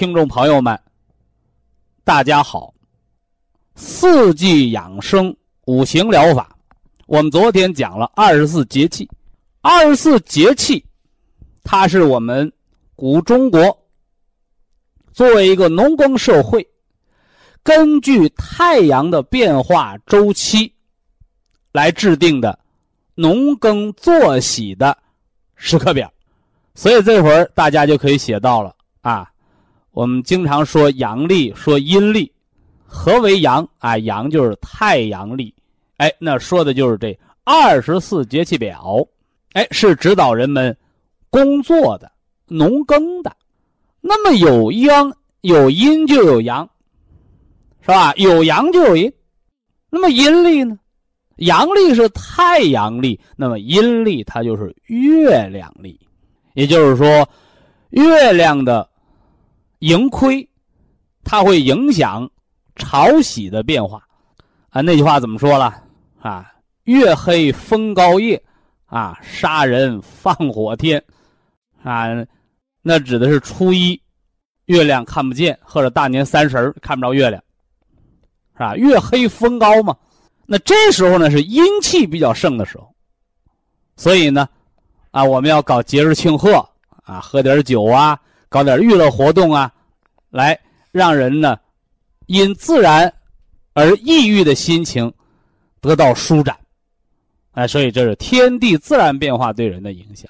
[0.00, 0.80] 听众朋友们，
[2.04, 2.72] 大家好！
[3.74, 6.56] 四季养生五行疗法，
[7.04, 9.06] 我们昨天讲了二十四节气。
[9.60, 10.82] 二十四节气，
[11.62, 12.50] 它是我们
[12.96, 13.78] 古中国
[15.12, 16.66] 作为一个农耕社会，
[17.62, 20.72] 根据太阳的变化周期
[21.72, 22.58] 来制定的
[23.14, 24.96] 农耕作息的
[25.56, 26.10] 时刻表。
[26.74, 29.30] 所以这会儿大家就可以写到了啊。
[29.92, 32.30] 我们经常说阳历，说阴历，
[32.86, 33.98] 何为阳啊？
[33.98, 35.52] 阳就是太阳历，
[35.96, 39.04] 哎，那说的就是这二十四节气表，
[39.52, 40.76] 哎，是指导人们
[41.28, 42.10] 工作的、
[42.46, 43.36] 农耕的。
[44.00, 46.68] 那么有阳有阴就有阳，
[47.80, 48.14] 是吧？
[48.14, 49.12] 有阳就有阴。
[49.90, 50.78] 那么阴历呢？
[51.38, 55.98] 阳历是太阳历，那么阴历它就是月亮历，
[56.54, 57.28] 也就是说，
[57.90, 58.88] 月亮的。
[59.80, 60.46] 盈亏，
[61.24, 62.28] 它会影响
[62.76, 64.02] 潮汐的变化，
[64.68, 65.82] 啊，那句话怎么说了？
[66.20, 66.52] 啊，
[66.84, 68.42] 月黑风高夜，
[68.86, 71.02] 啊，杀人放火天，
[71.82, 72.08] 啊，
[72.82, 74.00] 那指的是初一，
[74.66, 77.42] 月亮看不见，或者大年三十看不着月亮，
[78.52, 78.76] 是吧？
[78.76, 79.96] 月黑风高嘛，
[80.44, 82.94] 那这时候呢是阴气比较盛的时候，
[83.96, 84.46] 所以呢，
[85.10, 86.56] 啊，我们要搞节日庆贺，
[87.02, 88.20] 啊，喝点酒啊。
[88.50, 89.72] 搞点娱乐活动啊，
[90.28, 90.58] 来
[90.90, 91.56] 让人呢
[92.26, 93.10] 因自然
[93.72, 95.10] 而抑郁的心情
[95.80, 96.54] 得到舒展，
[97.52, 100.28] 哎，所以这是天地自然变化对人的影响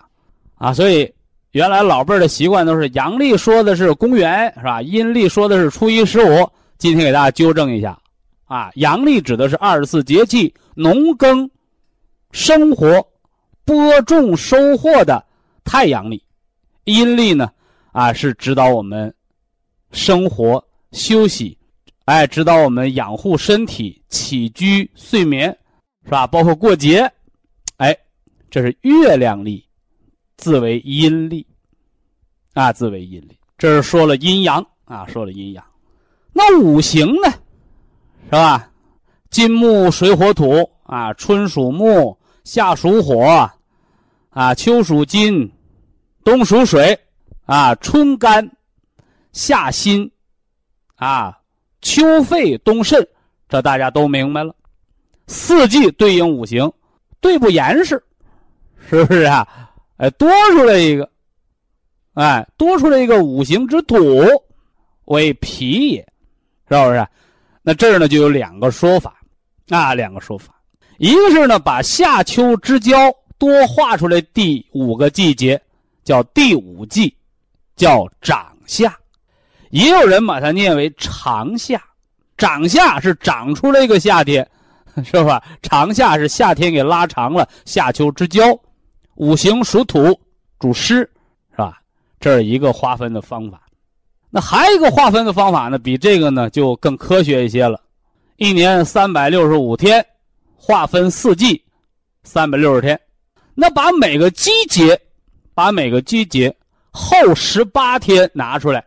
[0.55, 0.73] 啊。
[0.73, 1.11] 所以
[1.53, 4.83] 原来老辈儿的习惯都是阳历说的是公元是吧？
[4.83, 6.49] 阴历说的是初一十五。
[6.77, 7.99] 今天给大家纠正一下
[8.45, 11.51] 啊，阳历指的是二十四节气农耕
[12.33, 13.07] 生活
[13.65, 15.25] 播种收获的
[15.65, 16.23] 太阳历，
[16.85, 17.51] 阴历呢？
[17.93, 19.13] 啊，是指导我们
[19.93, 20.63] 生活
[20.93, 21.57] 休息，
[22.05, 25.57] 哎，指导我们养护身体、起居、睡眠，
[26.05, 26.27] 是吧？
[26.27, 27.11] 包括过节，
[27.79, 27.97] 哎，
[28.51, 29.65] 这是月亮历，
[30.37, 31.47] 自为阴历，
[32.55, 33.37] 啊，自为阴历。
[33.59, 35.65] 这是说了阴阳啊，说了阴阳。
[36.33, 37.29] 那五行呢，
[38.25, 38.71] 是吧？
[39.31, 43.51] 金木水火土啊，春属木，夏属火，
[44.31, 45.51] 啊，秋属金，
[46.25, 46.99] 冬属水。
[47.51, 48.49] 啊，春肝，
[49.33, 50.09] 夏心，
[50.95, 51.37] 啊，
[51.81, 53.05] 秋肺，冬肾，
[53.49, 54.55] 这大家都明白了。
[55.27, 56.73] 四季对应五行，
[57.21, 58.01] 对不严实，
[58.89, 59.45] 是不是啊？
[59.97, 61.11] 哎，多出来一个，
[62.15, 63.99] 哎，多出来一个五行之土，
[65.07, 66.07] 为脾也，
[66.69, 67.05] 是不是？
[67.63, 69.21] 那这儿呢就有两个说法，
[69.71, 70.55] 啊，两个说法，
[70.99, 75.61] 一个是呢把夏秋之交多画出来第五个季节，
[76.05, 77.13] 叫第五季。
[77.81, 78.95] 叫长夏，
[79.71, 81.83] 也有人把它念为长夏。
[82.37, 84.47] 长夏是长出来一个夏天，
[85.03, 85.43] 是吧？
[85.63, 88.43] 长夏是夏天给拉长了，夏秋之交，
[89.15, 90.15] 五行属土，
[90.59, 90.97] 主湿，
[91.53, 91.81] 是吧？
[92.21, 93.63] 这是一个划分的方法。
[94.29, 97.81] 那还有一个划分的方法呢，比这个呢就更科学一些了。
[98.37, 100.05] 一年三百六十五天，
[100.55, 101.65] 划分四季，
[102.25, 103.01] 三百六十天。
[103.55, 105.01] 那把每个季节，
[105.55, 106.55] 把每个季节。
[106.91, 108.85] 后十八天拿出来，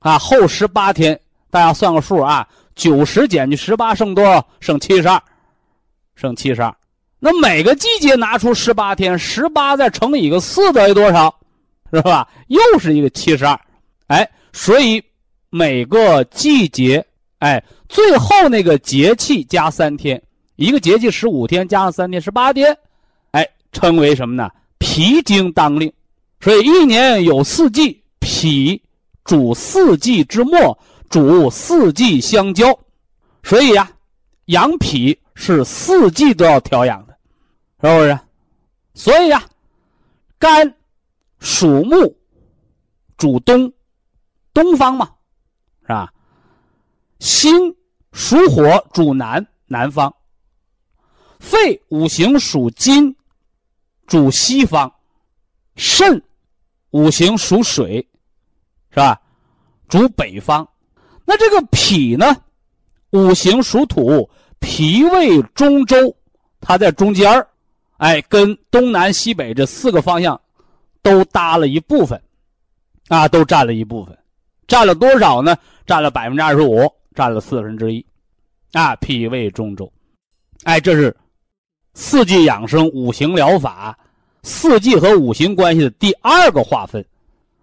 [0.00, 1.18] 啊，后十八天，
[1.50, 4.46] 大家算个数啊，九十减去十八剩多少？
[4.60, 5.22] 剩七十二，
[6.14, 6.74] 剩七十二。
[7.18, 11.34] 那每个季节拿出十八天，十八再乘以个四等于多少？
[11.92, 12.28] 是吧？
[12.48, 13.58] 又是一个七十二。
[14.06, 15.02] 哎，所以
[15.50, 17.04] 每个季节，
[17.40, 20.20] 哎，最后那个节气加三天，
[20.56, 22.76] 一个节气十五天加上三天十八天，
[23.32, 24.50] 哎，称为什么呢？
[24.78, 25.92] 脾经当令。
[26.40, 28.82] 所以一年有四季，脾
[29.24, 30.78] 主四季之末，
[31.10, 32.78] 主四季相交，
[33.42, 33.90] 所以呀，
[34.46, 37.16] 养脾是四季都要调养的，
[37.82, 38.18] 是不是？
[38.94, 39.44] 所以呀，
[40.38, 40.74] 肝
[41.40, 42.16] 属木，
[43.18, 43.70] 主东，
[44.54, 45.10] 东方嘛，
[45.82, 46.12] 是吧？
[47.18, 47.76] 心
[48.12, 50.14] 属火，主南，南方。
[51.38, 53.14] 肺五行属金，
[54.06, 54.90] 主西方。
[55.76, 56.22] 肾
[56.90, 58.06] 五行属水，
[58.90, 59.20] 是吧？
[59.88, 60.68] 主北方。
[61.24, 62.36] 那这个脾呢？
[63.10, 64.28] 五行属土，
[64.58, 66.14] 脾胃中州，
[66.60, 67.46] 它在中间儿，
[67.96, 70.40] 哎，跟东南西北这四个方向
[71.02, 72.20] 都搭了一部分，
[73.08, 74.16] 啊，都占了一部分，
[74.66, 75.56] 占了多少呢？
[75.86, 78.04] 占了百分之二十五，占了四分之一，
[78.72, 79.92] 啊，脾胃中州，
[80.64, 81.16] 哎，这是。
[81.92, 83.98] 四季养生五行疗法，
[84.42, 87.04] 四季和五行关系的第二个划分，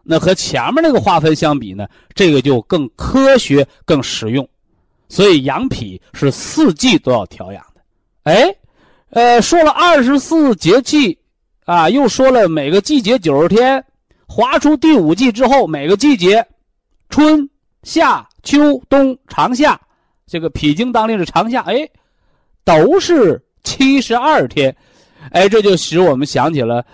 [0.03, 4.47] 那和前面那个划分相比呢，这个就更科学、更实用。
[5.09, 7.81] 所以养脾是四季都要调养的。
[8.23, 8.55] 哎，
[9.09, 11.17] 呃，说了二十四节气，
[11.65, 13.83] 啊，又说了每个季节九十天，
[14.27, 16.45] 划出第五季之后，每个季节，
[17.09, 17.49] 春
[17.83, 19.79] 夏秋冬长夏，
[20.25, 21.89] 这个脾经当令是长夏，哎，
[22.63, 23.43] 都是。
[23.63, 24.73] 七十二天，
[25.31, 26.85] 哎，这就使我们想起了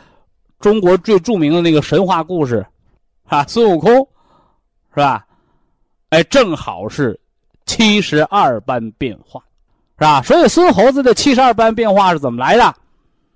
[0.60, 2.66] 中国最著名的那个神话故事，
[3.26, 3.94] 啊，孙悟空，
[4.94, 5.26] 是吧？
[6.10, 7.20] 哎，正好是
[7.66, 9.44] 七十二般变化，
[9.98, 10.22] 是吧？
[10.22, 12.76] 所以孙猴子的七十二般变化是怎么来的？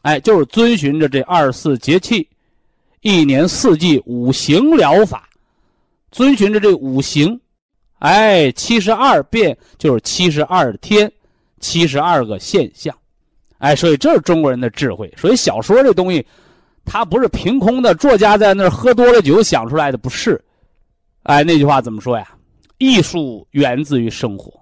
[0.04, 2.28] 哎，就是遵循着这二十四节气、
[3.02, 5.28] 一年四季五行疗法，
[6.12, 7.38] 遵循着这五行，
[8.00, 11.12] 哎，七十二变就是七十二天，
[11.60, 12.96] 七十二个现象。
[13.60, 15.12] 哎，所以这是中国人的智慧。
[15.18, 16.26] 所以小说这东西，
[16.86, 20.40] 它不是凭空的，作家在那儿喝多了酒想出来的，不是。
[21.24, 22.28] 哎，那句话怎么说呀？
[22.78, 24.54] 艺术源自于生活，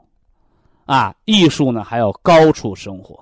[0.86, 3.19] 啊，艺术呢还要高出生活。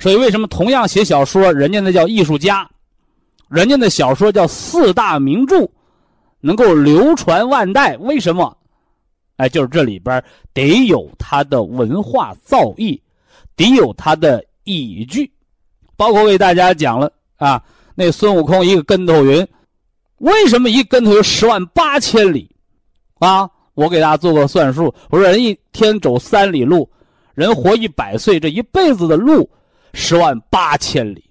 [0.00, 2.68] 所以为什么同样写小说，人家那叫艺术家，
[3.48, 5.70] 人家的小说叫四大名著，
[6.40, 7.96] 能够流传万代？
[7.98, 8.56] 为什么？
[9.36, 10.22] 哎，就是这里边
[10.52, 13.00] 得有他的文化造诣，
[13.54, 14.44] 得有他的。
[14.64, 15.30] 依据，
[15.96, 17.62] 包括为大家讲了啊，
[17.94, 19.46] 那孙悟空一个跟头云，
[20.18, 22.50] 为什么一跟头有十万八千里？
[23.18, 26.90] 啊，我给大家做个算术，我说人一天走三里路，
[27.34, 29.48] 人活一百岁，这一辈子的路
[29.92, 31.24] 十万八千里，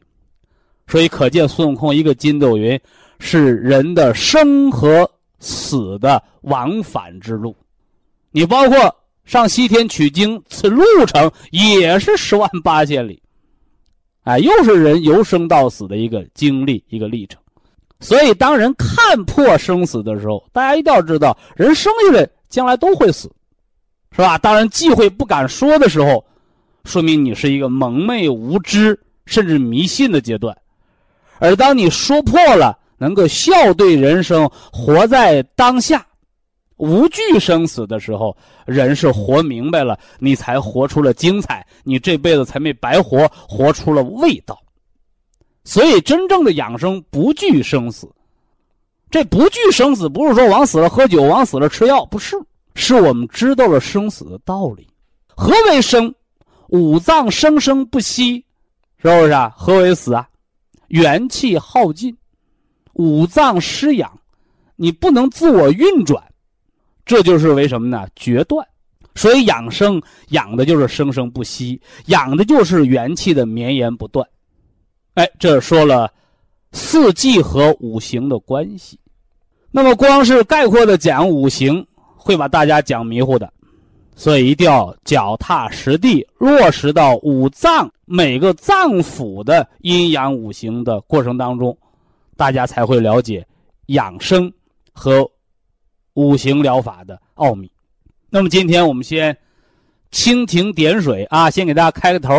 [0.87, 2.79] 所以可见孙悟空一个筋斗云
[3.19, 5.09] 是人的生和
[5.39, 7.55] 死的往返之路，
[8.31, 8.95] 你包括
[9.29, 13.21] 上西天取经，此路程也是十万八千里。
[14.23, 17.39] 哎，又是人由生到死的一个经历，一个历程。
[17.99, 23.31] 所以，当人看破生死的时候，大家一定要知道，人生下来将来都会死，
[24.13, 24.35] 是吧？
[24.39, 26.25] 当人忌讳不敢说的时候，
[26.85, 30.57] 说明你是一个蒙昧无知甚至迷信的阶段。
[31.37, 36.03] 而当你说破了，能够笑对人生，活在当下。
[36.79, 38.35] 无惧生死的时候，
[38.65, 44.57] 人是活明白了，你才活出了精彩，你这辈子才没白活，活出了味道。
[45.65, 48.09] 所以，真正的养生不惧生死。
[49.11, 52.37] 这不惧生死，不是说往死了喝酒，往死了吃药，不是，
[52.75, 54.87] 是我们知道了生死的道理。
[55.27, 56.13] 何为生？
[56.69, 58.35] 五脏生生不息，
[58.97, 59.51] 是不是啊？
[59.57, 60.29] 何为死啊？
[60.87, 62.15] 元气耗尽，
[62.93, 64.17] 五脏失养，
[64.75, 66.23] 你不能自我运转。
[67.09, 68.07] 这就是为什么呢？
[68.15, 68.63] 决断，
[69.15, 74.23] 所以养生养的就是生生不息，养的就是元气的绵延不断。
[75.15, 76.13] 哎，这说了
[76.71, 78.99] 四季和五行的关系。
[79.71, 81.83] 那么，光是概括的讲五行，
[82.15, 83.51] 会把大家讲迷糊的，
[84.15, 91.75] 所以一定要脚踏实地，落实到五脏每个脏腑的阴阳五行的过程当中，
[92.37, 93.43] 大家才会了解
[93.87, 94.53] 养生
[94.93, 95.27] 和。
[96.13, 97.71] 五行疗法的奥秘，
[98.29, 99.37] 那么今天我们先
[100.11, 102.35] 蜻蜓点水啊，先给大家开个头，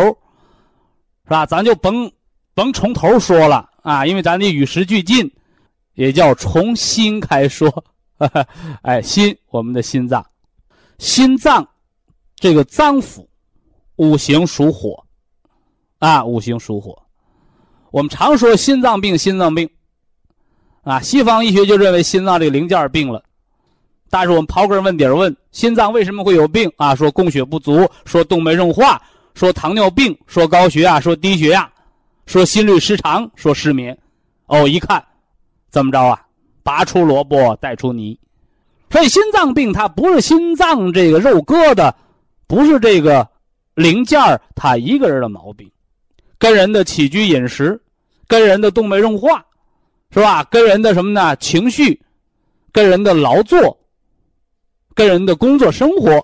[1.23, 1.45] 是吧？
[1.45, 2.11] 咱就甭
[2.53, 5.31] 甭从头说了啊，因为咱得与时俱进，
[5.93, 7.83] 也叫从心开说。
[8.83, 10.23] 哎，心，我们的心脏，
[10.99, 11.67] 心脏
[12.35, 13.25] 这个脏腑，
[13.95, 15.03] 五行属火
[15.97, 17.01] 啊，五行属火。
[17.89, 19.67] 我们常说心脏病，心脏病
[20.83, 23.23] 啊，西方医学就认为心脏这个零件病了。
[24.11, 26.93] 但是我们刨根问底儿问，心脏为什么会有病啊？
[26.93, 29.01] 说供血不足，说动脉硬化，
[29.33, 31.67] 说糖尿病，说高血压，说低血压，
[32.25, 33.97] 说心律失常，说失眠。
[34.47, 35.01] 哦，一看，
[35.69, 36.21] 怎么着啊？
[36.61, 38.19] 拔出萝卜带出泥。
[38.89, 41.89] 所以心脏病它不是心脏这个肉疙瘩，
[42.47, 43.25] 不是这个
[43.75, 45.71] 零件儿它一个人的毛病，
[46.37, 47.81] 跟人的起居饮食，
[48.27, 49.41] 跟人的动脉硬化，
[50.11, 50.43] 是吧？
[50.51, 51.33] 跟人的什么呢？
[51.37, 51.97] 情绪，
[52.73, 53.79] 跟人的劳作，
[55.01, 56.23] 跟人的工作生活，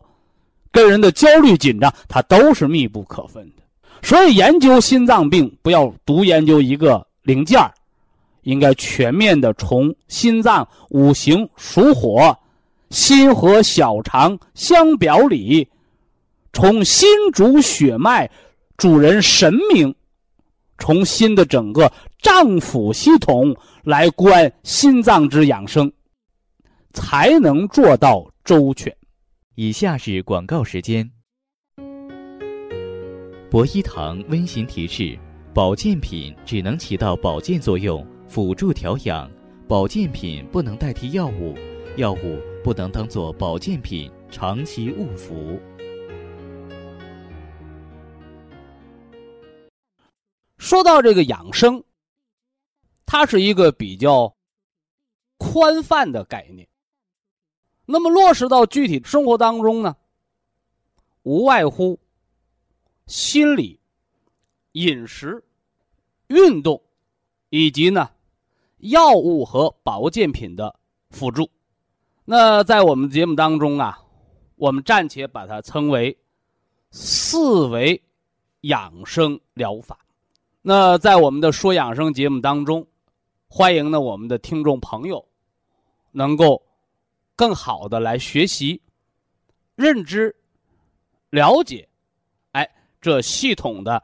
[0.71, 3.63] 跟人的焦虑紧张，它都是密不可分的。
[4.03, 7.73] 所以研究心脏病，不要独研究一个零件儿。
[8.43, 12.37] 应该全面的从心脏五行属火，
[12.91, 15.67] 心和小肠相表里，
[16.53, 18.29] 从心主血脉，
[18.77, 19.91] 主人神明，
[20.77, 21.91] 从心的整个
[22.21, 25.91] 脏腑系统来观心脏之养生，
[26.93, 28.95] 才能做到周全。
[29.55, 31.11] 以下是广告时间。
[33.51, 35.19] 博一堂温馨提示：
[35.53, 38.07] 保健品只能起到保健作用。
[38.29, 39.29] 辅助调养，
[39.67, 41.57] 保健品不能代替药物，
[41.97, 45.59] 药物不能当做保健品长期误服。
[50.57, 51.83] 说到这个养生，
[53.05, 54.37] 它是一个比较
[55.37, 56.65] 宽泛的概念。
[57.87, 59.95] 那么落实到具体生活当中呢，
[61.23, 61.99] 无外乎
[63.07, 63.79] 心理、
[64.73, 65.43] 饮食、
[66.27, 66.79] 运动，
[67.49, 68.11] 以及呢。
[68.79, 70.79] 药物和保健品的
[71.09, 71.49] 辅助，
[72.25, 73.97] 那在我们节目当中啊，
[74.55, 76.15] 我们暂且把它称为
[76.91, 77.99] 四维
[78.61, 79.97] 养生疗法。
[80.61, 82.85] 那在我们的说养生节目当中，
[83.47, 85.27] 欢迎呢我们的听众朋友
[86.11, 86.61] 能够
[87.37, 88.81] 更好的来学习、
[89.75, 90.35] 认知、
[91.29, 91.87] 了解，
[92.51, 94.03] 哎，这系统的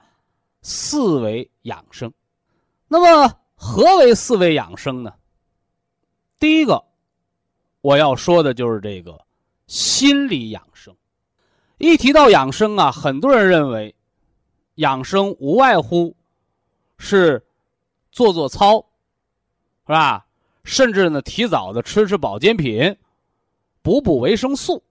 [0.61, 2.09] 四维养生。
[2.87, 3.37] 那么。
[3.55, 5.13] 何为四维养生呢？
[6.37, 6.83] 第一个，
[7.79, 9.17] 我要说的就是这个
[9.67, 10.93] 心理养生。
[11.77, 13.95] 一提到养生啊，很多人认为
[14.75, 16.13] 养生无外乎
[16.97, 17.41] 是
[18.11, 18.85] 做做操，
[19.87, 20.25] 是吧？
[20.65, 22.93] 甚至呢，提早的吃吃保健品，
[23.83, 24.83] 补补维生素。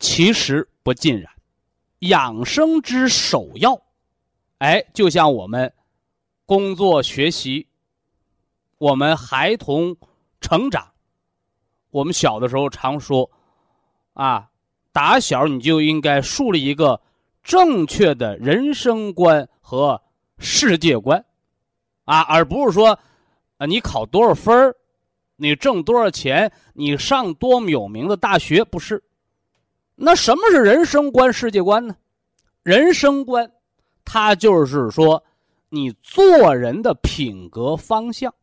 [0.00, 1.32] 其实不尽然，
[2.00, 3.80] 养生之首要，
[4.58, 5.72] 哎，就像我们
[6.46, 7.68] 工作学习。
[8.78, 9.96] 我们孩童
[10.40, 10.92] 成长，
[11.90, 13.28] 我们小的时候常说，
[14.12, 14.48] 啊，
[14.92, 17.00] 打小你就应该树立一个
[17.42, 20.00] 正确的人生观和
[20.38, 21.24] 世界观，
[22.04, 22.96] 啊，而不是说，
[23.56, 24.76] 啊，你考多少分儿，
[25.40, 29.00] 你挣多少钱，你上多么有名的大学，不是？
[29.94, 31.96] 那什么是人生观、世界观呢？
[32.64, 33.48] 人生观，
[34.04, 35.24] 它就是说
[35.68, 38.34] 你做人的品格方向。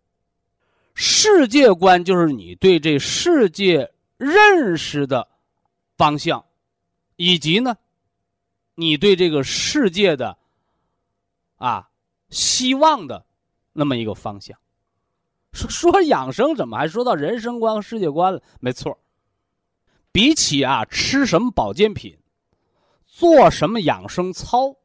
[0.93, 5.27] 世界观就是你对这世界认识的
[5.97, 6.45] 方向，
[7.17, 7.75] 以及呢，
[8.73, 10.37] 你对这个世界的
[11.57, 11.89] 啊
[12.29, 13.25] 希望的
[13.73, 14.57] 那么一个方向。
[15.55, 18.41] 说 说养生，怎么还说到人生观和世界观了？
[18.59, 18.99] 没错，
[20.11, 22.15] 比起啊吃什么保健品，
[23.03, 24.75] 做什么养生操，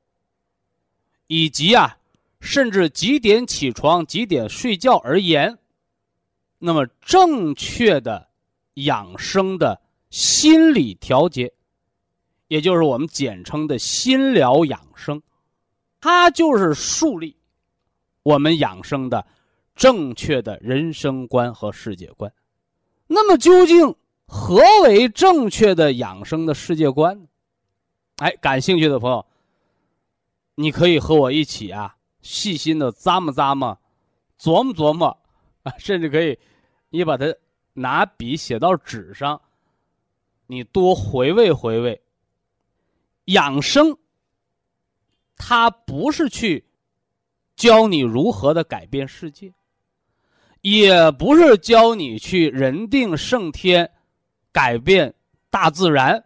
[1.27, 1.99] 以及啊
[2.41, 5.59] 甚至几点起床、几点睡觉而言。
[6.63, 8.29] 那么，正确的
[8.75, 11.51] 养生的心理调节，
[12.49, 15.23] 也就是我们简称的心疗养生，
[16.01, 17.35] 它就是树立
[18.23, 19.27] 我们养生的
[19.81, 22.31] 正确的人生观和世界观。
[23.07, 23.97] 那么，究竟
[24.27, 27.27] 何为正确的养生的世界观呢？
[28.17, 29.25] 哎，感兴趣的朋友，
[30.55, 33.81] 你可以和我一起啊，细心的咂摸咂摸，
[34.39, 35.07] 琢磨琢磨
[35.63, 36.39] 啊，甚至可以。
[36.91, 37.35] 你把它
[37.73, 39.41] 拿笔写到纸上，
[40.47, 42.03] 你多回味回味。
[43.25, 43.97] 养生，
[45.37, 46.67] 它不是去
[47.57, 49.55] 教你如何的改变世界，
[50.63, 53.91] 也不是教你去人定胜天，
[54.53, 55.15] 改变
[55.49, 56.25] 大自然，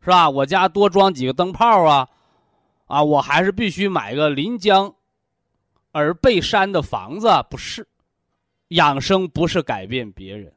[0.00, 0.30] 是吧？
[0.30, 2.08] 我家多装几个灯泡啊，
[2.86, 4.94] 啊，我还是必须买个临江
[5.92, 7.86] 而背山的房子，不是。
[8.68, 10.52] 养生不是改变别人，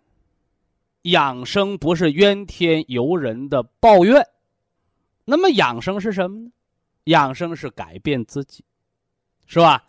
[1.03, 4.25] 养生不是怨天尤人的抱怨，
[5.25, 6.51] 那么养生是什么呢？
[7.03, 8.63] 养生是改变自己，
[9.45, 9.83] 是吧？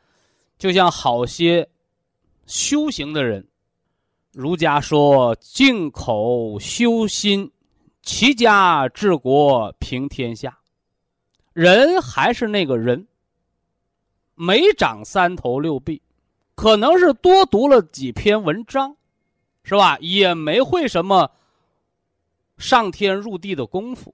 [0.58, 1.66] 就像好些
[2.50, 3.46] 修行的人，
[4.32, 7.48] 儒家说“静口修心，
[8.02, 10.58] 齐家治国平天下”，
[11.54, 13.06] 人还是那个人，
[14.34, 16.02] 没长三头六臂。
[16.56, 18.96] 可能是多读了几篇文章，
[19.62, 19.96] 是吧？
[20.00, 21.30] 也没会什么
[22.58, 24.12] 上天入地的功夫，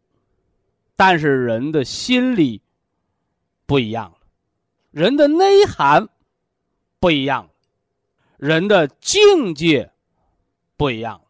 [0.94, 2.60] 但是人的心理
[3.64, 4.18] 不一样了，
[4.90, 6.06] 人的内涵
[7.00, 7.50] 不一样了，
[8.38, 9.90] 人的境界
[10.76, 11.20] 不一样，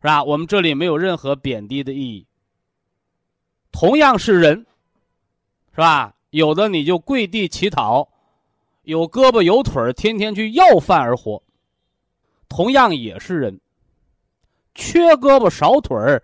[0.00, 0.22] 是吧？
[0.24, 2.26] 我们这里没有任何贬低的意义。
[3.70, 4.66] 同样是人，
[5.72, 6.14] 是吧？
[6.30, 8.08] 有的你就跪地乞讨，
[8.82, 11.42] 有胳膊有腿儿天天去要饭而活。
[12.48, 13.60] 同样也是人，
[14.74, 16.22] 缺胳膊少腿儿，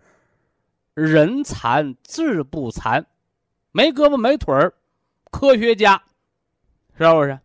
[0.94, 3.04] 人残志不残，
[3.72, 4.74] 没胳膊没腿儿，
[5.30, 6.02] 科学家，
[6.98, 7.38] 是不是？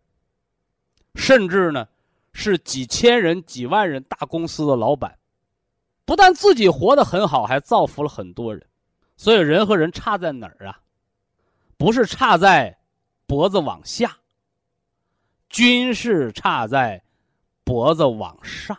[1.16, 1.88] 甚至呢，
[2.34, 5.18] 是几千人、几万人大公司的老板，
[6.06, 8.66] 不但自己活得很好，还造福了很多人。
[9.18, 10.80] 所以人和人差在哪儿啊？
[11.78, 12.78] 不是差在
[13.26, 14.18] 脖子往下，
[15.50, 17.02] 均是差在
[17.64, 18.78] 脖子往上。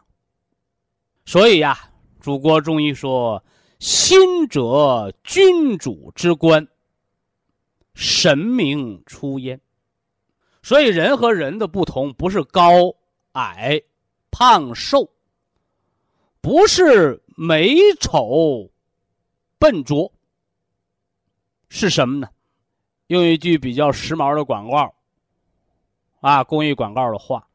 [1.25, 1.91] 所以呀，
[2.21, 3.43] 祖国中医说
[3.79, 6.67] ：“心者，君主之官，
[7.95, 9.61] 神明出焉。”
[10.63, 12.95] 所以人和人的不同，不是高
[13.33, 13.81] 矮、
[14.31, 15.11] 胖瘦，
[16.41, 18.71] 不是美丑、
[19.59, 20.13] 笨拙。
[21.69, 22.29] 是什么呢？
[23.07, 24.95] 用一句比较时髦的广告，
[26.21, 27.47] 啊，公益广告的话，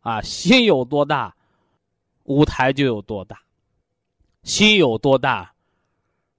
[0.00, 1.34] 啊，心有多大，
[2.24, 3.36] 舞台就有多大；
[4.42, 5.54] 心有多大，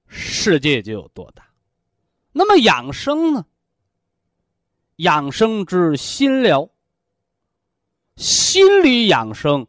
[0.08, 1.44] 世界就有多大。
[2.32, 3.46] 那么养生呢？
[4.98, 6.70] 养生之心疗，
[8.52, 9.66] 心理养生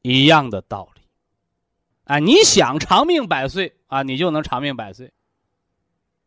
[0.00, 1.02] 一样的道理。
[2.04, 5.12] 啊，你想长命百岁啊，你就能长命百岁。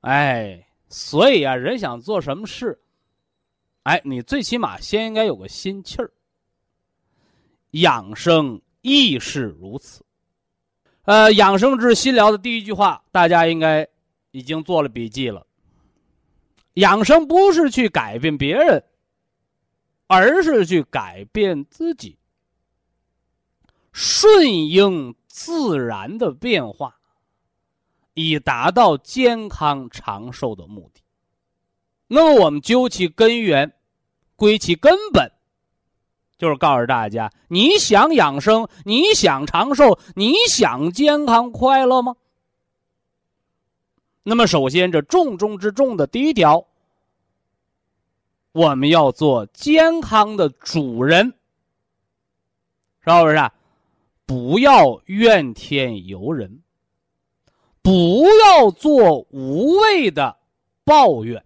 [0.02, 2.80] 哎，所以啊，人想做什么事，
[3.82, 6.12] 哎，你最起码先应该有个心气儿。
[7.72, 10.06] 养生亦是如此。
[11.06, 13.88] 呃，养生之心疗的第一句话，大家应该
[14.30, 15.48] 已经做了笔记了。
[16.76, 18.84] 养生不是去改变别人，
[20.14, 22.18] 而是去改变自己，
[23.92, 27.00] 顺应自然的变化。
[28.16, 31.02] 以达到健康长寿的目的。
[32.06, 33.74] 那么，我们究其根源，
[34.36, 35.32] 归其根本，
[36.38, 42.16] 就是告诉大家：你想养生，你想长寿，你想健康快乐吗？
[44.22, 46.68] 那么，首先这重中之重的第一条，
[48.54, 51.34] 我们要做健康的主人，
[53.02, 53.52] 是不是？
[54.26, 56.62] 不要怨天尤人。
[57.82, 60.38] 不要做无谓的
[60.86, 61.44] 抱怨，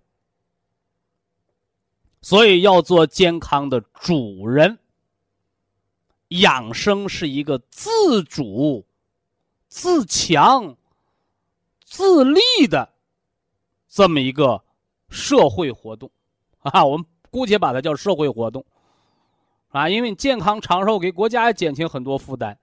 [2.22, 4.78] 所以要做健康的主人。
[6.28, 8.86] 养生是一个自主、
[9.68, 10.78] 自强、
[11.84, 12.94] 自立的
[13.90, 14.64] 这么一个
[15.10, 16.12] 社会活动
[16.74, 18.66] 啊，我们姑且把它叫社会活动
[19.70, 22.58] 啊，因为你健康长寿给国家减轻很多负担。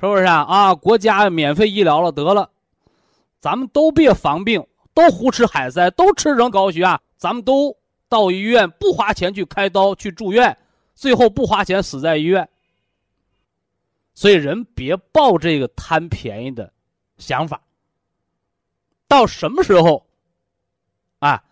[0.00, 0.42] 是不是啊？
[0.42, 2.50] 啊，国家免费医疗了，得了，
[3.40, 7.74] 咱们都别防病，都胡吃海塞，都吃成高血压，咱们都
[8.08, 10.56] 到医院不花钱去开刀去住院，
[10.94, 12.46] 最后不花钱死在医院。
[14.14, 16.70] 所以人别抱这个贪便宜的
[17.16, 17.60] 想法。
[19.08, 20.04] 到什么时候，
[21.20, 21.42] 啊，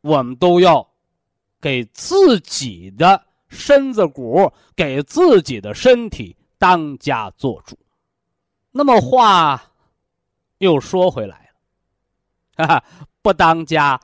[0.00, 0.86] 我们都要
[1.60, 6.36] 给自己的身子骨，给自己的身体。
[6.58, 7.78] 当家做主，
[8.70, 9.72] 那么话
[10.58, 11.50] 又说回来
[12.58, 12.84] 了， 哈哈，
[13.22, 13.98] 不当家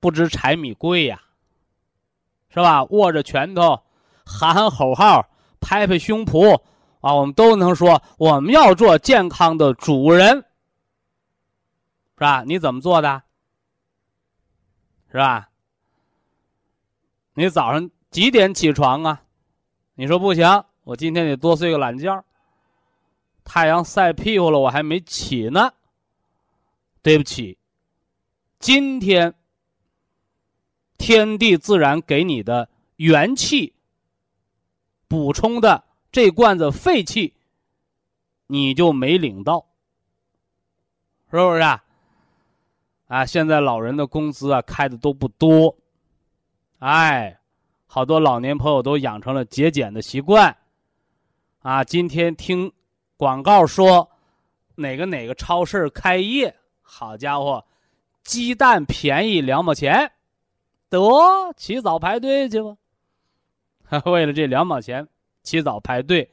[0.00, 1.22] 不知柴米贵呀，
[2.48, 2.82] 是吧？
[2.86, 3.80] 握着拳头
[4.24, 5.24] 喊喊口号，
[5.60, 6.60] 拍拍胸脯
[7.00, 10.44] 啊，我们都能说我们要做健康的主人，是
[12.18, 12.42] 吧？
[12.44, 13.22] 你怎么做的？
[15.10, 15.48] 是吧？
[17.34, 19.22] 你早上几点起床啊？
[19.94, 20.64] 你说不行。
[20.84, 22.24] 我今天得多睡个懒觉。
[23.44, 25.72] 太阳晒屁股了，我还没起呢。
[27.02, 27.58] 对不起，
[28.58, 29.34] 今天
[30.98, 33.74] 天地自然给你的元气
[35.06, 37.34] 补充的这罐子废气，
[38.46, 39.66] 你就没领到，
[41.30, 41.84] 是不是啊？
[43.06, 45.76] 啊，现在老人的工资啊开的都不多，
[46.80, 47.38] 哎，
[47.86, 50.54] 好多老年朋友都养成了节俭的习惯。
[51.60, 52.72] 啊，今天听
[53.16, 54.08] 广告说
[54.74, 57.64] 哪个哪个超市开业，好家伙，
[58.22, 60.10] 鸡蛋便宜两毛钱，
[60.88, 61.00] 得
[61.56, 62.76] 起早排队去吧。
[64.10, 65.06] 为了这两毛钱
[65.42, 66.28] 起早排队，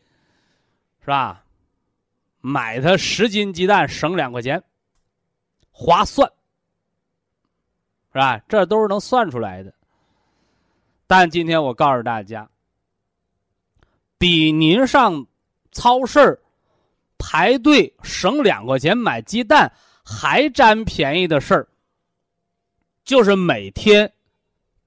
[1.02, 1.44] 是吧？
[2.42, 4.62] 买它十斤鸡蛋省两块钱，
[5.72, 6.30] 划算，
[8.14, 8.40] 是吧？
[8.48, 9.74] 这都是能算出来的。
[11.08, 12.50] 但今天我告诉大家，
[14.18, 15.28] 比您上
[15.72, 16.42] 超市
[17.18, 19.72] 排队省两块钱买鸡蛋
[20.04, 21.68] 还占便宜的事儿，
[23.04, 24.12] 就是每天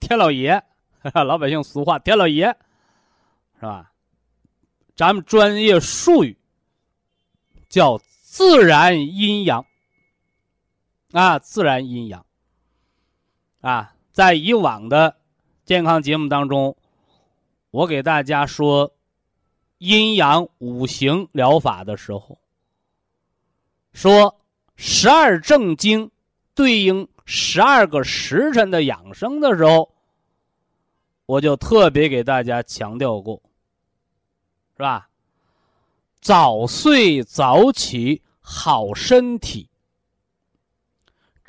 [0.01, 0.63] 天老爷，
[1.13, 2.47] 老百姓俗话天老爷，
[3.57, 3.93] 是吧？
[4.95, 6.37] 咱们专业术语
[7.69, 9.65] 叫自然阴阳
[11.13, 12.26] 啊，自然阴阳
[13.67, 15.17] 啊，在以往的
[15.65, 16.77] 健康节目当中，
[17.73, 18.95] 我给大家说
[19.79, 22.39] 阴阳五行疗法的时候，
[23.93, 24.41] 说
[24.77, 26.09] 十二正经
[26.55, 29.93] 对应十二个时辰的养生的时候，
[31.27, 33.43] 我就特别给大家强调过。
[34.77, 35.09] 是吧？
[36.21, 39.69] 早睡早起好身体。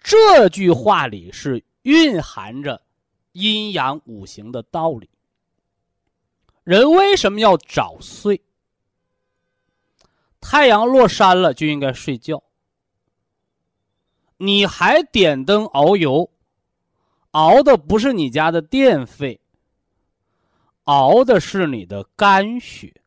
[0.02, 2.82] 这句话里是蕴含着
[3.32, 5.10] 阴阳五行的道理。
[6.65, 8.43] 人为什么要早睡？
[10.41, 12.43] 太阳落山了就应该睡觉。
[14.36, 16.30] 你还点灯熬油，
[17.32, 19.39] 熬的不是你家的电费，
[20.84, 23.02] 熬的是你的肝血。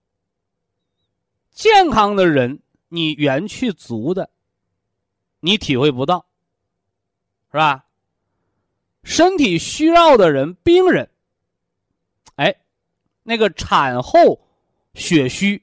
[1.50, 4.30] 健康的人，你元气足的，
[5.40, 6.24] 你体会不到，
[7.50, 7.84] 是吧？
[9.02, 11.08] 身体虚弱的人，病人，
[12.36, 12.54] 哎，
[13.22, 14.40] 那个产后
[14.94, 15.62] 血虚、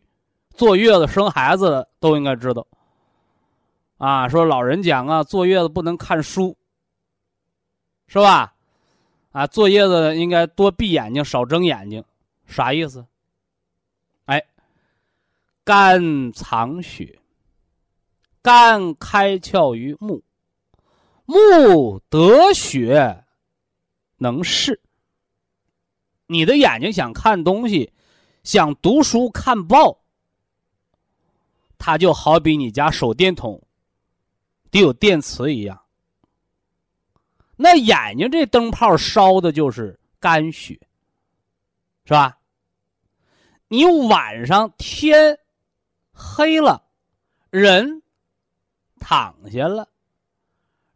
[0.56, 2.66] 坐月子生孩子的都应该知道。
[3.98, 6.56] 啊，说老人讲啊，坐月子不能看书，
[8.08, 8.54] 是吧？
[9.32, 12.04] 啊，坐月子应该多闭眼睛，少睁眼睛，
[12.46, 13.06] 啥意思？
[14.26, 14.44] 哎
[15.64, 17.20] 肝藏血，
[18.42, 20.24] 肝开窍于目，
[21.26, 23.24] 目得血
[24.18, 24.80] 能视。
[26.26, 27.92] 你的眼睛想看东西，
[28.44, 30.00] 想读书看报，
[31.78, 33.62] 它就好比你家手电筒
[34.70, 35.82] 得有电磁一样。
[37.56, 40.80] 那眼睛这灯泡烧的就是肝血，
[42.06, 42.38] 是吧？
[43.68, 45.40] 你晚上天。
[46.20, 46.84] 黑了，
[47.52, 48.02] 人
[49.00, 49.88] 躺下了，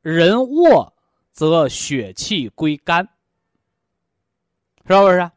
[0.02, 0.92] 人卧
[1.50, 3.08] 则血气归肝，
[4.86, 5.32] 是不是？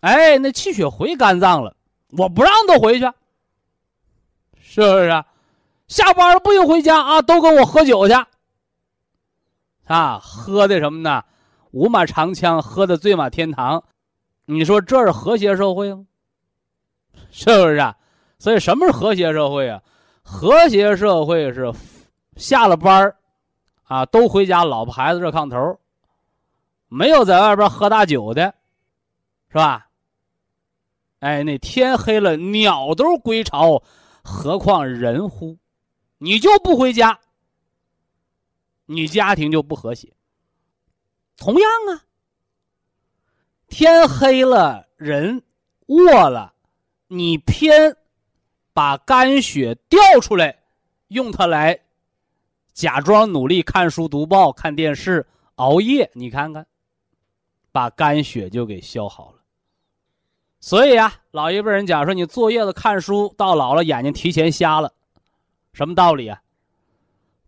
[0.00, 1.76] 哎，那气血回肝脏了，
[2.08, 3.04] 我不让他回去，
[4.58, 5.24] 是不是？
[5.86, 8.14] 下班了不许回家啊，都跟我喝酒去，
[9.84, 11.22] 啊，喝的什么呢？
[11.70, 13.84] 五马长枪，喝的醉马天堂，
[14.44, 16.04] 你说这是和谐社会吗？
[17.30, 17.76] 是不是？
[17.76, 17.96] 啊？
[18.40, 19.80] 所以，什么是和谐社会啊？
[20.22, 21.72] 和谐社会是
[22.34, 23.14] 下了班
[23.86, 25.80] 啊，都回家，老婆孩子热炕头，
[26.88, 28.54] 没有在外边喝大酒的，
[29.48, 29.88] 是吧？
[31.20, 33.82] 哎，那天黑了，鸟都归巢，
[34.22, 35.58] 何况人乎？
[36.18, 37.18] 你就不回家，
[38.84, 40.12] 你家庭就不和谐。
[41.36, 42.04] 同样啊，
[43.68, 45.42] 天黑了，人
[45.86, 46.54] 卧了，
[47.08, 47.96] 你偏。
[48.72, 50.64] 把肝血调出来，
[51.08, 51.80] 用它来
[52.76, 56.66] 假装努力看书、读报、看电视、熬夜，你看看，
[57.72, 59.38] 把肝血就给消耗了。
[60.60, 64.92] 所以啊，老一辈人讲说，你坐月子看书，到老了眼睛提前瞎了，
[65.72, 66.42] 什么道理啊？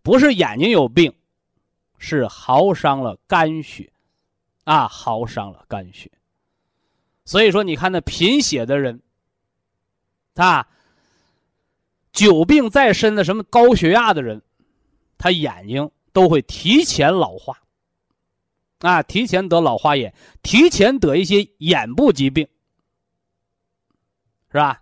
[0.01, 1.13] 不是眼睛有病，
[1.99, 3.93] 是耗伤了肝血，
[4.63, 6.09] 啊，耗伤了肝血。
[7.23, 8.99] 所以说，你看那贫血的人，
[10.37, 10.67] 啊。
[12.11, 14.41] 久病在身的什么高血压的人，
[15.19, 17.61] 他眼睛都会提前老化，
[18.79, 22.47] 啊，提前得老花眼，提前得一些眼部疾病，
[24.51, 24.81] 是吧？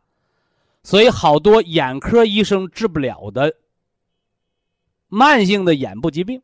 [0.84, 3.54] 所以好多眼科医生治不了的
[5.08, 6.41] 慢性的眼部疾病，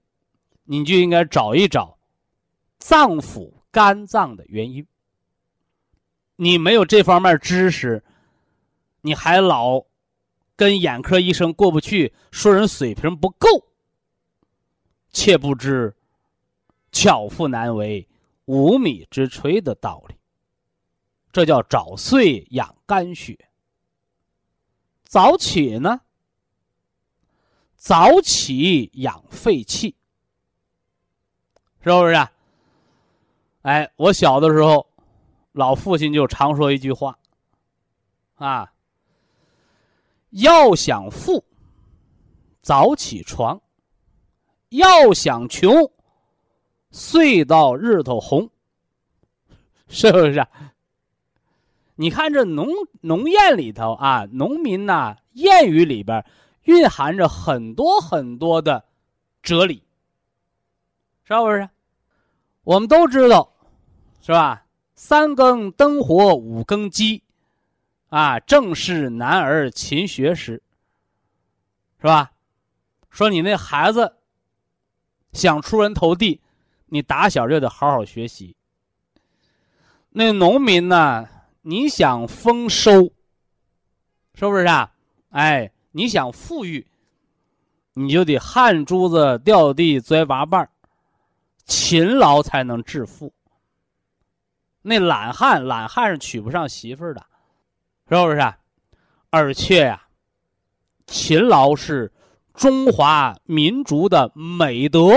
[0.63, 1.97] 你就应该找一找
[2.79, 4.85] 脏腑肝脏的原因。
[6.35, 8.03] 你没有这方面知识，
[9.01, 9.85] 你还老。
[10.55, 13.72] 跟眼科医生过不去，说人水平不够，
[15.13, 15.95] 切不知
[16.91, 18.05] 巧妇难为
[18.45, 20.15] 无米之炊的道理。
[21.31, 23.37] 这叫早睡养肝血。
[25.05, 26.01] 早起呢？
[27.77, 29.95] 早起养肺气，
[31.81, 32.13] 是不是？
[32.13, 32.31] 啊
[33.61, 34.87] 哎，我小的时候，
[35.53, 37.17] 老父亲就常说一句话，
[38.35, 38.73] 啊。
[40.31, 41.45] 要想富，
[42.61, 43.59] 早起床；
[44.73, 45.91] 要想穷，
[46.91, 48.49] 睡到日头红。
[49.87, 50.45] 是不是？
[51.95, 52.67] 你看这农
[53.01, 56.25] 农谚里头啊，农民呐，谚语里边
[56.63, 58.83] 蕴含着很多很多的
[59.43, 59.83] 哲理，
[61.23, 61.69] 是不是？
[62.63, 63.53] 我们都知道，
[64.21, 64.65] 是吧？
[64.95, 67.21] 三更灯火五更鸡，
[68.09, 70.63] 啊，正是男儿勤学时，
[71.99, 72.31] 是吧？
[73.11, 74.15] 说你那孩子
[75.33, 76.39] 想出人头地，
[76.85, 78.55] 你打小就得好好学习。
[80.09, 81.27] 那农民呢？
[81.63, 83.11] 你想丰收，
[84.35, 84.91] 是不是啊？
[85.29, 86.85] 哎，你想富裕，
[87.93, 90.69] 你就得汗珠子掉地栽八瓣儿
[91.65, 93.33] 勤劳才能致富。
[94.81, 97.25] 那懒汉，懒汉是娶不上媳妇的，
[98.09, 98.37] 是不是？
[98.39, 98.57] 啊
[99.29, 100.05] 而且呀，
[101.07, 102.11] 勤劳是
[102.53, 105.15] 中华民族的美德，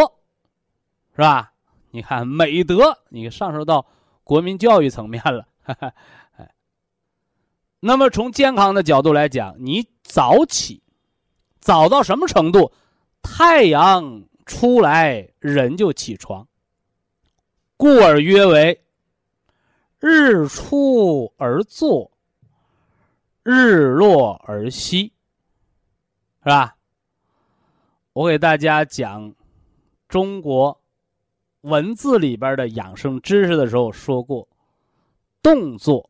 [1.14, 1.52] 是吧？
[1.90, 3.86] 你看美德，你上升到
[4.24, 5.46] 国民教育层面了。
[5.62, 5.92] 哈哈
[7.80, 10.82] 那么，从健康的角度来讲，你早起，
[11.60, 12.72] 早到什么程度？
[13.22, 16.48] 太阳出来，人就起床。
[17.76, 18.82] 故而曰为：
[19.98, 22.10] 日出而作，
[23.42, 25.12] 日落而息，
[26.42, 26.75] 是吧？
[28.16, 29.34] 我给大家讲
[30.08, 30.80] 中国
[31.60, 34.48] 文字里边的养生知识的时候说过，
[35.42, 36.08] 动作，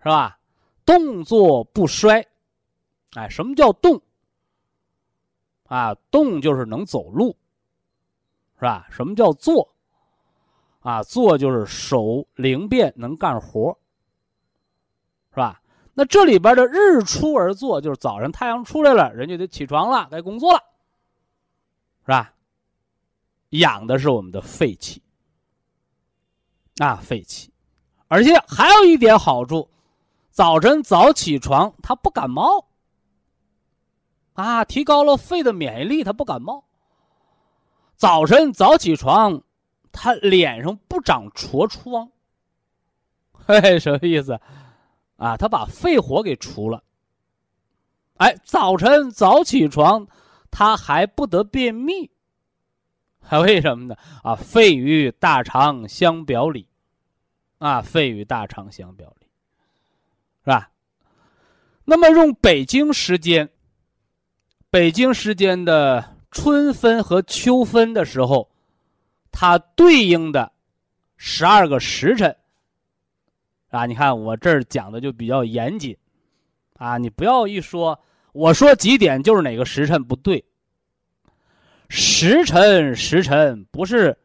[0.00, 0.38] 是吧？
[0.84, 2.22] 动作不衰，
[3.14, 4.02] 哎，什么叫动？
[5.68, 7.34] 啊，动就是能走路，
[8.56, 8.86] 是吧？
[8.90, 9.72] 什么叫坐？
[10.80, 13.78] 啊，坐就是手灵便，能干活，
[15.30, 15.62] 是吧？
[15.94, 20.62] 那这里边的日出而作，就是早上太阳出来了，人就得起床了，该工作了，
[22.02, 22.32] 是吧？
[23.50, 25.02] 养的是我们的肺气，
[26.78, 27.52] 啊，肺气，
[28.06, 29.68] 而且还有一点好处。
[30.30, 32.68] 早晨早起床，他不感冒，
[34.34, 36.64] 啊，提高了肺的免疫力，他不感冒。
[37.96, 39.42] 早晨早起床，
[39.90, 42.10] 他脸上不长痤疮，
[43.32, 44.40] 嘿嘿，什么意思？
[45.16, 46.82] 啊，他把肺火给除了。
[48.18, 50.06] 哎，早晨早起床，
[50.50, 52.10] 他还不得便秘，
[53.20, 53.96] 还为什么呢？
[54.22, 56.66] 啊，肺与大肠相表里，
[57.58, 59.26] 啊，肺与大肠相表里。
[60.42, 60.70] 是吧？
[61.84, 63.48] 那么用北京时间，
[64.70, 68.50] 北京时间的春分和秋分的时候，
[69.30, 70.50] 它对应的
[71.18, 72.34] 十二个时辰
[73.68, 75.94] 啊，你看我这儿讲的就比较严谨
[76.78, 78.00] 啊，你不要一说
[78.32, 80.44] 我说几点就是哪个时辰不对，
[81.88, 84.16] 时辰时辰不是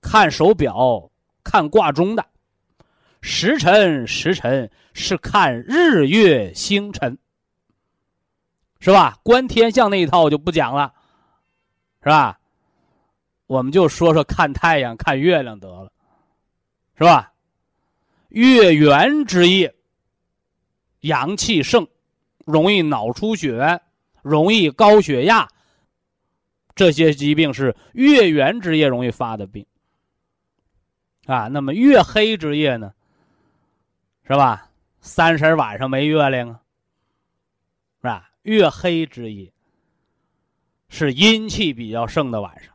[0.00, 1.10] 看手表
[1.44, 2.26] 看挂钟的。
[3.22, 7.18] 时辰时辰是看日月星辰，
[8.78, 9.18] 是吧？
[9.24, 10.92] 观天象那一套我就不讲了，
[12.02, 12.38] 是吧？
[13.46, 15.92] 我们就说说看太阳、看月亮得了，
[16.96, 17.32] 是吧？
[18.28, 19.74] 月圆之夜，
[21.00, 21.86] 阳气盛，
[22.46, 23.82] 容易脑出血，
[24.22, 25.46] 容易高血压，
[26.74, 29.66] 这些疾病是月圆之夜容易发的病。
[31.26, 32.94] 啊，那么月黑之夜呢？
[34.22, 34.70] 是吧？
[35.00, 36.60] 三十晚上没月亮啊，
[38.00, 38.30] 是吧？
[38.42, 39.52] 月黑之夜
[40.88, 42.72] 是阴气比较盛的晚上，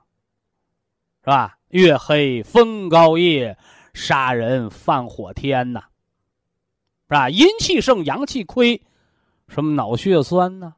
[1.21, 1.57] 是吧？
[1.69, 3.57] 月黑风高夜，
[3.93, 5.81] 杀人放火天呐，
[7.07, 7.29] 是吧？
[7.29, 8.81] 阴气盛，阳气亏，
[9.53, 10.73] 什么脑血栓呢？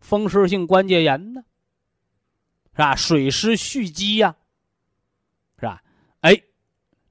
[0.00, 1.44] 风湿性关节炎呢？
[2.72, 2.96] 是吧？
[2.96, 4.36] 水湿蓄积呀，
[5.56, 5.82] 是吧？
[6.20, 6.42] 哎。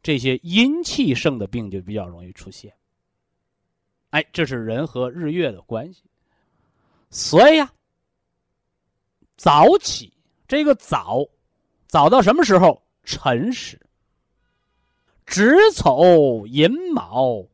[0.04, 2.74] 这些阴气盛的病就比较容易出现。
[4.12, 6.02] 哎，这是人和日月的关系。
[7.10, 7.74] 所以呀，
[9.36, 10.14] 早起
[10.48, 11.28] 这个早，
[11.88, 12.82] 早到什么时候？
[13.04, 13.78] 辰时。
[15.26, 15.44] 子
[15.74, 17.46] 丑寅卯，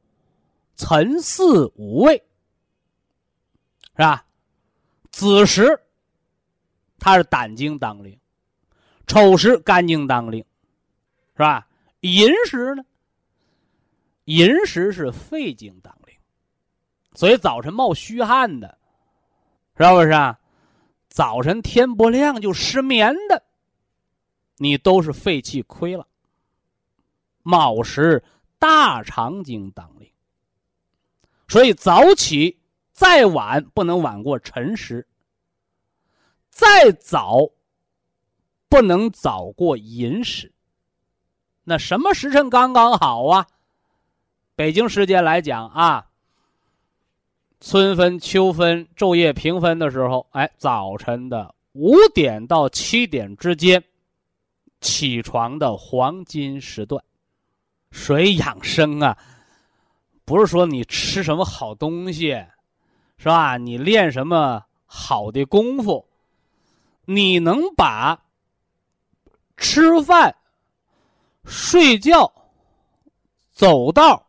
[0.76, 2.24] 辰巳午未，
[3.95, 4.25] 是吧？
[5.12, 5.79] 子时，
[6.99, 8.17] 它是胆经当令；
[9.06, 10.43] 丑时，肝经当令，
[11.34, 11.67] 是吧？
[12.01, 12.84] 寅时呢？
[14.25, 16.15] 寅时是肺经当令，
[17.13, 18.77] 所以早晨冒虚汗的，
[19.77, 20.39] 是不是啊？
[21.10, 23.43] 早晨天不亮就失眠的，
[24.58, 26.08] 你都是肺气亏了。
[27.43, 28.23] 卯时
[28.58, 30.10] 大肠经当令，
[31.47, 32.58] 所以早起
[32.93, 35.06] 再晚不能晚过辰时，
[36.49, 37.49] 再早
[38.69, 40.53] 不能早过寅时。
[41.63, 43.47] 那什么时辰刚刚好啊？
[44.56, 46.06] 北京时间来讲啊，
[47.60, 53.84] 春分、秋分、昼夜平分的时候，哎，早晨的五点到七点之间，
[54.82, 57.03] 起床的黄金时段。
[57.89, 59.17] 水养生啊，
[60.25, 62.36] 不是说你吃什么好东西，
[63.24, 63.56] 是吧？
[63.56, 66.06] 你练什么好的功夫，
[67.06, 68.22] 你能把
[69.56, 70.36] 吃饭、
[71.46, 72.30] 睡觉、
[73.54, 74.28] 走道。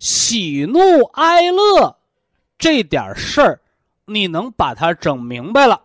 [0.00, 1.96] 喜怒哀乐
[2.58, 3.62] 这点事儿，
[4.06, 5.80] 你能把它整明白了，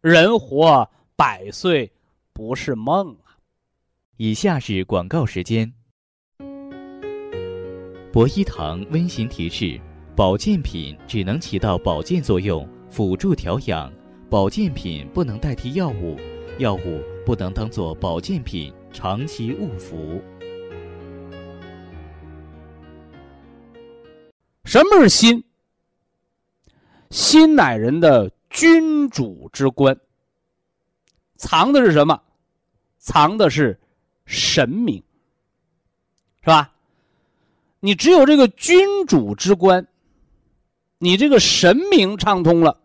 [0.00, 1.90] 人活百岁
[2.32, 3.34] 不是梦啊！
[4.16, 5.74] 以下是广告时间。
[8.12, 9.80] 博一堂温馨提示：
[10.16, 13.90] 保健品只能起到保健作用，辅助调养；
[14.30, 16.16] 保健品不能代替药物，
[16.58, 20.22] 药物不能当做保健品长期误服。
[24.64, 25.42] 什么是心？
[27.10, 29.98] 心乃人的君主之官，
[31.34, 32.22] 藏的是什么？
[32.98, 33.76] 藏的是
[34.26, 35.02] 神明，
[36.42, 36.72] 是吧？
[37.80, 39.84] 你只有这个君主之官，
[41.04, 42.80] 你这个神明畅通了，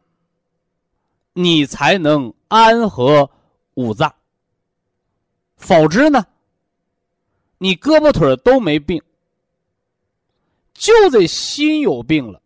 [1.32, 3.32] 你才能安和
[3.75, 4.13] 五脏。
[5.55, 6.25] 否则呢，
[7.60, 9.01] 你胳膊腿都没病。
[10.73, 12.41] 就这心有病了，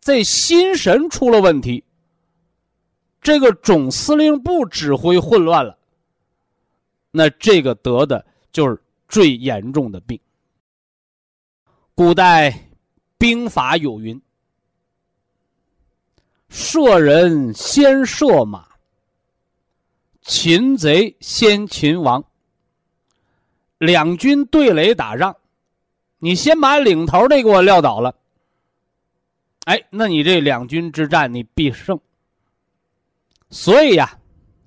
[0.00, 1.84] 这心神出了问题，
[3.22, 5.78] 这个总司令部指挥混乱了，
[7.12, 8.76] 那这个得的就是
[9.08, 10.18] 最严重的病。
[11.94, 12.68] 古代
[13.16, 14.20] 兵法有云
[16.50, 18.66] ：“射人先射马，
[20.20, 22.22] 擒贼先擒王。”
[23.78, 25.34] 两军对垒打仗。
[26.22, 28.14] 你先把领头的给我撂倒了，
[29.64, 31.98] 哎，那你这两军之战你必胜。
[33.48, 34.18] 所以呀，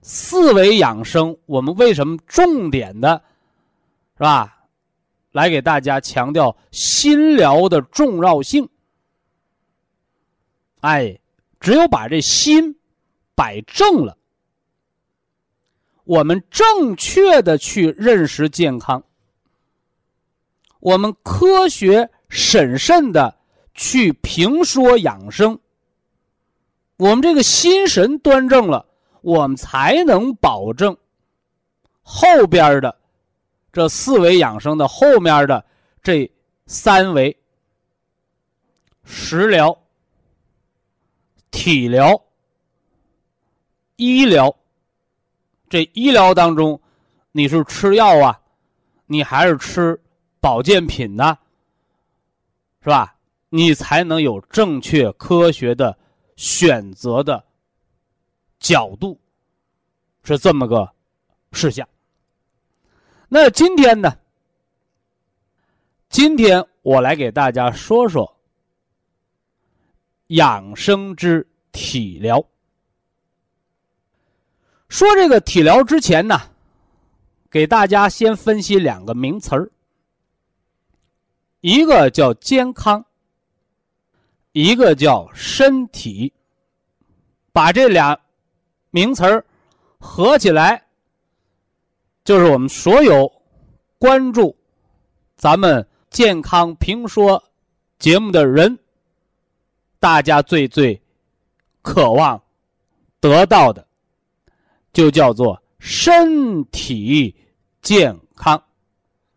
[0.02, 3.22] 四维养生，我们为什么重点的，
[4.18, 4.64] 是吧？
[5.32, 8.68] 来给大家强调心疗的重要性。
[10.80, 11.20] 哎，
[11.64, 12.78] 只有把这心
[13.36, 14.18] 摆正了，
[16.04, 19.02] 我们正确的去认识健康。
[20.82, 23.38] 我们科学审慎的
[23.74, 25.58] 去评说养生，
[26.98, 28.86] 我们这个心神端正了，
[29.22, 30.98] 我们才能保证
[32.02, 32.94] 后边的
[33.72, 35.66] 这四维养生的后面的
[36.02, 36.30] 这
[36.68, 37.38] 三维：
[39.06, 39.83] 食疗、
[41.54, 42.22] 体疗、
[43.96, 44.54] 医疗。
[45.70, 46.82] 这医疗当中，
[47.32, 48.42] 你是吃药啊，
[49.06, 49.98] 你还是吃？
[50.42, 51.38] 保健品呢，
[52.82, 53.16] 是吧？
[53.48, 55.98] 你才能有正确科学的
[56.36, 57.42] 选择的
[58.60, 59.18] 角度，
[60.24, 60.92] 是这么个
[61.54, 61.88] 事项。
[63.30, 64.18] 那今天呢？
[66.10, 68.33] 今天我来给大家说说
[70.28, 72.44] 养生之体疗。
[74.90, 76.40] 说这个体疗之前呢，
[77.50, 79.72] 给大家先分析两个名词儿。
[81.62, 83.04] 一个叫健康，
[84.52, 86.32] 一个叫身体，
[87.52, 88.20] 把这俩
[88.92, 89.46] 名词儿
[89.98, 90.86] 合起来，
[92.24, 93.32] 就是我们所有
[93.98, 94.56] 关注
[95.38, 97.42] 咱们健康评说
[97.98, 98.78] 节目的人，
[100.04, 101.02] 大家最最
[101.82, 102.44] 渴望
[103.22, 103.88] 得到的，
[104.92, 107.34] 就叫做身体
[107.82, 108.62] 健康。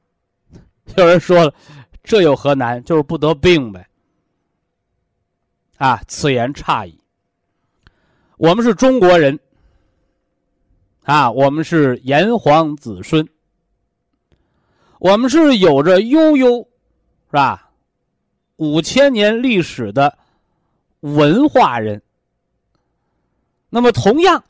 [0.99, 1.55] 有人说了。
[2.03, 2.83] 这有何难？
[2.83, 3.89] 就是不得病呗。
[5.77, 6.99] 啊，此言差矣。
[8.37, 9.39] 我们是中国人，
[11.05, 13.29] 啊，我们是炎黄子孙，
[14.99, 16.59] 我们是有着悠悠，
[17.29, 17.71] 是吧？
[18.57, 20.17] 五千年历史的
[21.01, 22.03] 文化人。
[23.69, 24.45] 那么，同样，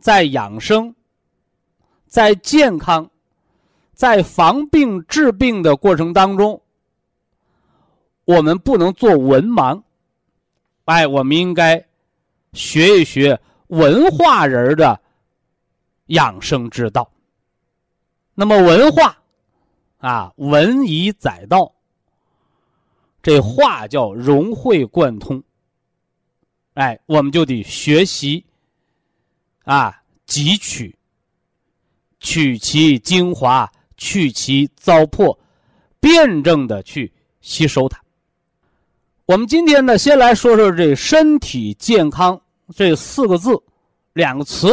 [0.00, 0.94] 在养生，
[2.06, 3.08] 在健康。
[3.94, 6.60] 在防病治病的过程当中，
[8.24, 9.80] 我们不能做文盲，
[10.86, 11.86] 哎，我们应该
[12.52, 15.00] 学一学文化人的
[16.06, 17.08] 养生之道。
[18.34, 19.16] 那么文化
[19.98, 21.71] 啊，文以载道，
[23.22, 25.42] 这话叫融会贯通。
[26.74, 28.44] 哎，我们就得学习
[29.64, 30.96] 啊，汲取，
[32.18, 35.38] 取其精华，去其糟粕，
[36.00, 38.02] 辩证的去吸收它。
[39.26, 42.40] 我们今天呢，先来说说这“身体健康”
[42.74, 43.50] 这四个字，
[44.14, 44.68] 两个词，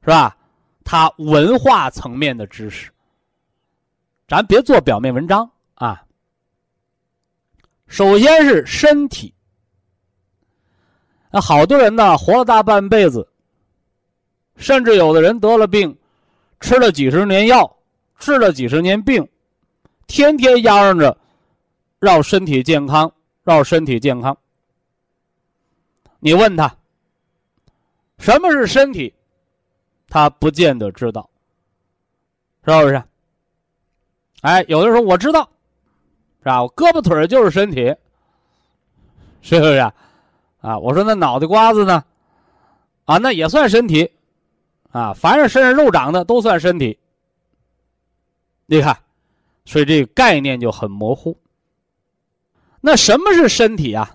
[0.00, 0.36] 是吧？
[0.82, 2.90] 它文化层面的知识，
[4.26, 6.03] 咱别做表面文章啊。
[7.86, 9.34] 首先是身体，
[11.30, 13.28] 那好多人呢，活了大半辈子，
[14.56, 15.96] 甚至有的人得了病，
[16.60, 17.76] 吃了几十年药，
[18.18, 19.28] 治了几十年病，
[20.06, 21.16] 天天嚷嚷着。
[22.00, 23.10] 让身体健康，
[23.44, 24.36] 让身体健康。
[26.18, 26.76] 你问他
[28.18, 29.14] 什么是身体，
[30.10, 31.30] 他不见得知道，
[32.66, 33.02] 是不是？
[34.42, 35.50] 哎，有的时候我知道，
[36.44, 36.62] 是吧？
[36.62, 37.94] 我胳膊腿就是身体，
[39.40, 39.78] 是不是？
[40.60, 42.04] 啊，我说那脑袋瓜子呢？
[43.06, 44.10] 啊，那也算身体，
[44.92, 46.98] 啊，凡是身上肉长的都算身体。
[48.66, 48.94] 你看，
[49.64, 51.34] 所以这个概念就很模糊。
[52.82, 54.14] 那什么是身体啊？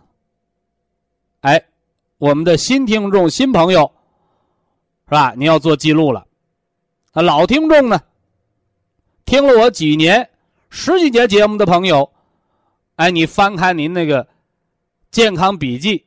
[1.41, 1.65] 哎，
[2.19, 3.91] 我们的新听众、新朋友，
[5.07, 5.33] 是吧？
[5.35, 6.27] 你要做记录了。
[7.13, 7.99] 啊，老听众呢，
[9.25, 10.29] 听了我几年、
[10.69, 12.11] 十几节节目的朋友，
[12.99, 14.27] 哎，你翻开您那个
[15.09, 16.05] 健康笔记，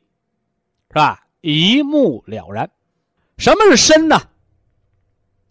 [0.89, 1.25] 是吧？
[1.41, 2.69] 一目了然。
[3.39, 4.21] 什么是身呢？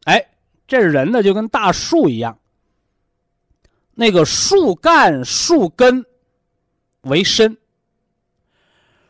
[0.05, 0.24] 哎，
[0.68, 2.38] 这人呢就跟大树一样，
[3.93, 6.05] 那个树干、树根。
[7.01, 7.59] 为身，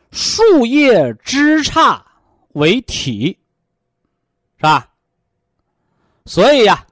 [0.09, 2.01] 树叶枝杈
[2.53, 3.37] 为体，
[4.57, 4.91] 是吧？
[6.25, 6.83] 所以呀，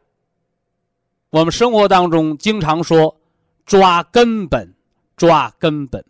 [1.32, 3.20] 我们生活当中经常说
[3.66, 4.72] 抓根本，
[5.22, 6.04] 抓根本，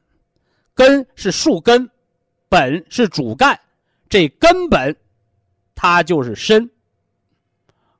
[0.73, 1.89] 根是树根，
[2.47, 3.59] 本是主干，
[4.07, 4.95] 这根本
[5.75, 6.71] 它就是身，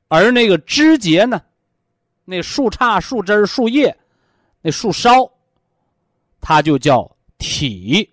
[0.08, 1.42] 而那个枝节呢，
[2.24, 3.94] 那树杈、树枝、树叶，
[4.62, 5.30] 那树梢。
[6.40, 8.10] 它就叫体，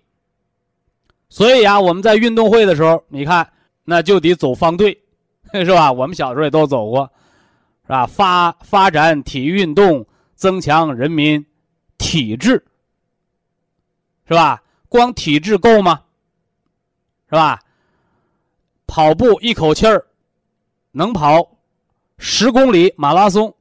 [1.29, 3.49] 所以啊，我们在运动会的时候，你看，
[3.85, 5.01] 那就得走方队，
[5.53, 5.89] 是吧？
[5.89, 7.09] 我们小时候也都走过，
[7.85, 8.05] 是吧？
[8.05, 11.43] 发发展体育运动，增强人民
[11.97, 12.63] 体质，
[14.29, 14.61] 是吧？
[14.87, 16.03] 光体质够吗？
[17.29, 17.59] 是吧？
[18.85, 20.05] 跑步一口气儿
[20.91, 21.57] 能跑
[22.19, 23.55] 十公里马拉松，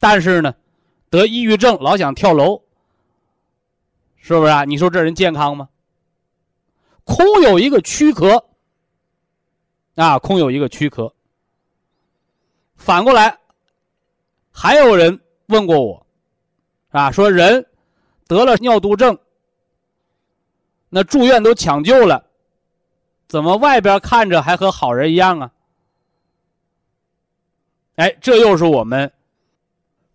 [0.00, 0.52] 但是呢，
[1.10, 2.60] 得抑郁症，老想跳楼。
[4.16, 4.64] 是不是啊？
[4.64, 5.68] 你说这人健康吗？
[7.04, 8.44] 空有一个躯壳，
[9.94, 11.14] 啊，空有一个躯壳。
[12.74, 13.38] 反过来，
[14.50, 16.06] 还有人问过我，
[16.90, 17.64] 啊，说人
[18.30, 19.18] 得了尿毒症，
[20.88, 22.24] 那住院都抢救了，
[23.26, 25.50] 怎么外边看着还和好人一样啊？
[27.96, 29.12] 哎，这又是我们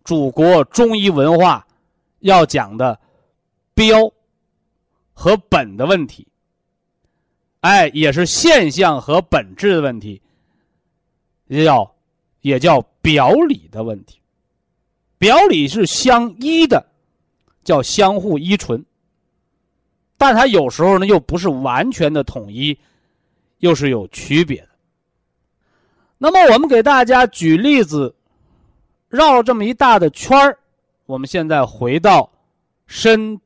[0.02, 1.66] 祖国中医文化
[2.20, 2.98] 要讲的。
[3.74, 4.10] 标
[5.12, 6.26] 和本的问题，
[7.60, 10.22] 哎，也是现象和本质的问题，
[11.48, 11.94] 也叫
[12.40, 14.18] 也叫表里的问题。
[15.18, 16.82] 表里是相依的，
[17.66, 18.82] 叫相互依存，
[20.16, 22.78] 但它有时候呢又不是完全的统一，
[23.58, 24.68] 又是有区别的。
[26.16, 28.14] 那么我们给大家举例子，
[29.08, 30.58] 绕了这么一大的圈儿，
[31.04, 32.30] 我们现在回到
[32.86, 33.38] 身。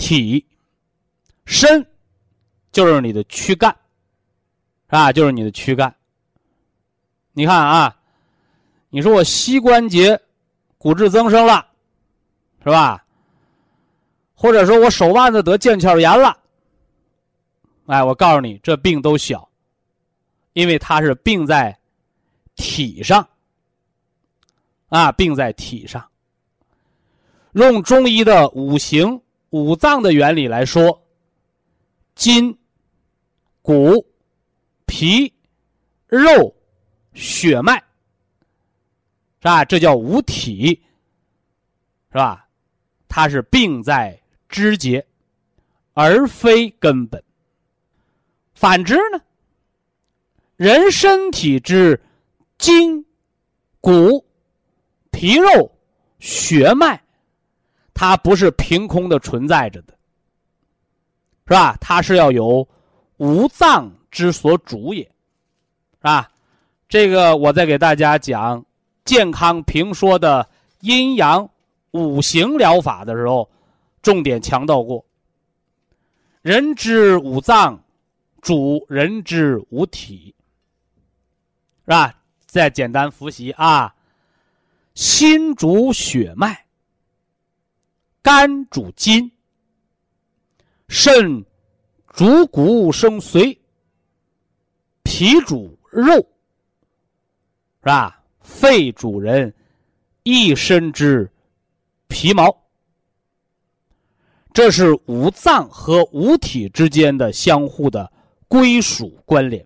[0.00, 0.46] 体，
[1.44, 1.84] 身，
[2.70, 3.76] 就是你的躯干，
[4.86, 5.92] 啊，就是你的躯干。
[7.32, 7.96] 你看啊，
[8.90, 10.20] 你说我膝关节
[10.78, 11.66] 骨质增生了，
[12.62, 13.04] 是吧？
[14.40, 16.38] 或者说我手腕子得腱鞘炎了，
[17.86, 19.48] 哎，我告诉你，这病都小，
[20.52, 21.76] 因为它是病在
[22.54, 23.28] 体上，
[24.90, 26.08] 啊，病在体上。
[27.52, 29.20] 用中医的五行。
[29.50, 31.02] 五脏的原理来说，
[32.14, 32.54] 筋、
[33.62, 34.06] 骨、
[34.84, 35.32] 皮、
[36.06, 36.54] 肉、
[37.14, 37.82] 血脉，
[39.40, 39.64] 是吧？
[39.64, 40.78] 这叫五体，
[42.12, 42.46] 是吧？
[43.08, 44.17] 它是病在
[44.48, 45.04] 肢节，
[45.92, 47.22] 而非根本。
[48.54, 49.20] 反之呢，
[50.56, 52.00] 人身体之
[52.58, 53.04] 筋、
[53.80, 54.24] 骨、
[55.10, 55.70] 皮肉、
[56.18, 57.00] 血脉。
[57.94, 59.92] 它不是凭空的存在着的，
[61.48, 61.76] 是吧？
[61.80, 62.68] 它是要有
[63.16, 65.10] 五脏之所主也，是
[66.02, 66.30] 吧？
[66.88, 68.64] 这个我在给大家讲
[69.04, 70.48] 健康评说的
[70.80, 71.50] 阴阳
[71.90, 73.50] 五行疗法的时候，
[74.02, 75.04] 重点强调过。
[76.42, 77.84] 人之五脏，
[78.40, 80.34] 主人之五体，
[81.84, 82.14] 是吧？
[82.46, 83.94] 再简单复习啊，
[84.94, 86.66] 心主血脉，
[88.22, 89.30] 肝主筋，
[90.88, 91.44] 肾
[92.14, 93.58] 主骨生髓，
[95.02, 98.22] 脾主肉，是吧？
[98.40, 99.52] 肺主人
[100.22, 101.30] 一身之
[102.06, 102.67] 皮毛。
[104.58, 108.12] 这是五脏和五体之间的相互的
[108.48, 109.64] 归属关联。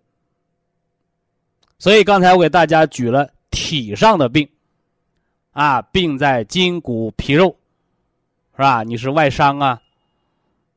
[1.79, 4.47] 所以刚才我给大家举了体上的病，
[5.53, 7.57] 啊，病在筋骨皮肉，
[8.55, 8.83] 是吧？
[8.83, 9.81] 你是外伤啊，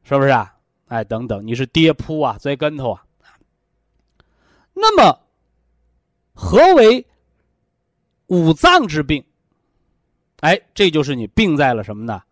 [0.04, 0.56] 是不是啊？
[0.88, 3.06] 哎，等等，你是跌扑啊，摔跟头啊。
[4.74, 5.20] 那么，
[6.34, 7.06] 何为
[8.28, 9.22] 五脏之病？
[10.40, 12.24] 哎，这就是你病在了什么呢？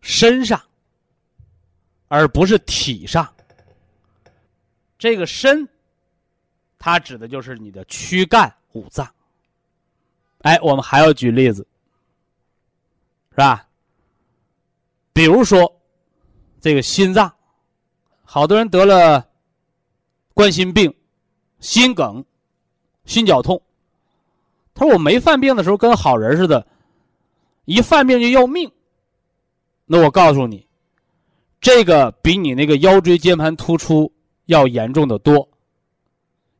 [0.00, 0.58] 身上。
[2.14, 3.26] 而不是体上，
[4.98, 5.66] 这个身，
[6.78, 9.10] 它指的就是你的躯干五脏。
[10.42, 11.66] 哎，我们还要举例子，
[13.30, 13.66] 是吧？
[15.14, 15.80] 比如说，
[16.60, 17.34] 这个心脏，
[18.24, 19.26] 好多人得了
[20.34, 20.94] 冠心病、
[21.60, 22.22] 心梗、
[23.06, 23.62] 心绞痛。
[24.74, 26.66] 他说：“我没犯病的时候跟好人似的，
[27.64, 28.70] 一犯病就要命。”
[29.88, 30.68] 那我告诉你。
[31.62, 34.12] 这个比你那个腰椎间盘突出
[34.46, 35.48] 要严重的多，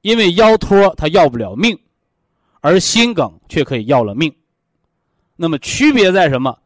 [0.00, 1.78] 因为腰托它要不了命，
[2.61, 4.32] 而心梗却可以要了命。
[5.34, 6.57] 那么区别在什么？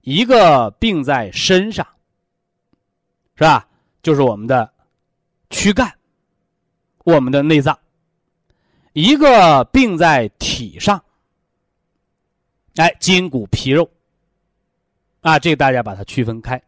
[0.00, 1.86] 一个病在身上，
[3.36, 3.68] 是吧？
[4.02, 4.70] 就是我们的
[5.50, 5.92] 躯干，
[7.04, 7.74] 我们的内脏；
[8.94, 11.02] 一个病在体上，
[12.76, 13.90] 哎，筋骨皮肉。
[15.20, 16.62] 啊，这个大家把它区分开。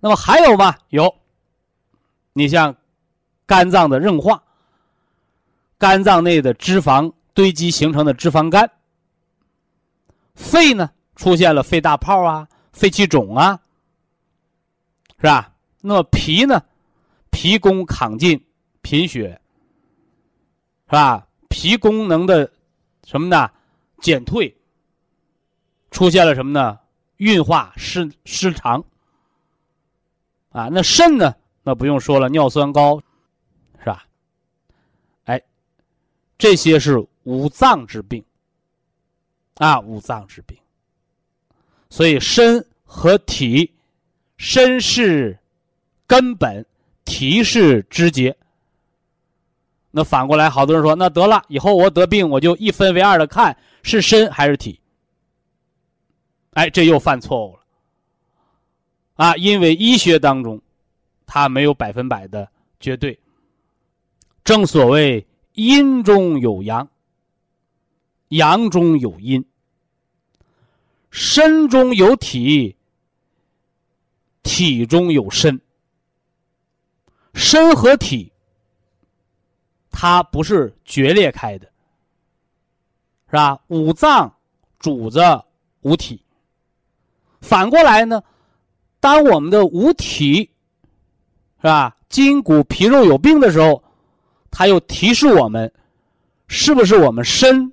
[0.00, 0.76] 那么还有吗？
[0.90, 1.14] 有，
[2.32, 2.74] 你像
[3.46, 4.42] 肝脏的硬化，
[5.78, 8.66] 肝脏内的脂肪堆积形成的脂肪肝；
[10.34, 13.60] 肺呢出现了肺大泡啊、肺气肿啊，
[15.18, 15.52] 是吧？
[15.80, 16.62] 那么脾呢，
[17.30, 18.44] 脾功亢进、
[18.82, 19.40] 贫血，
[20.86, 21.26] 是吧？
[21.48, 22.50] 脾功能的
[23.04, 23.50] 什么呢？
[24.02, 24.54] 减退，
[25.90, 26.78] 出现了什么呢？
[27.16, 28.84] 运化失失常。
[30.56, 31.34] 啊，那肾呢？
[31.62, 32.98] 那不用说了，尿酸高，
[33.78, 34.06] 是吧？
[35.24, 35.42] 哎，
[36.38, 38.24] 这些是五脏之病。
[39.56, 40.56] 啊，五脏之病。
[41.90, 43.70] 所以身和体，
[44.38, 45.38] 身是
[46.06, 46.64] 根本，
[47.04, 48.34] 体是枝节。
[49.90, 54.80] 那反过来，好多人说，那得了，以后我得病，我就一分为二的看是身还是体。
[56.52, 57.65] 哎，这又犯错误了。
[59.16, 60.60] 啊，因为医学当中，
[61.26, 62.48] 它没有百分百的
[62.78, 63.18] 绝对。
[64.44, 66.88] 正所谓阴中有阳，
[68.28, 69.44] 阳中有阴，
[71.10, 72.76] 身中有体，
[74.42, 75.60] 体中有身。
[77.34, 78.32] 身和体，
[79.90, 81.66] 它不是决裂开的，
[83.26, 83.60] 是吧？
[83.68, 84.32] 五脏
[84.78, 85.44] 主着
[85.80, 86.22] 五体，
[87.40, 88.22] 反过来呢？
[89.06, 90.50] 当我们的五体，
[91.58, 91.96] 是吧？
[92.08, 93.80] 筋骨皮肉有病的时候，
[94.50, 95.72] 它又提示我们，
[96.48, 97.72] 是不是我们身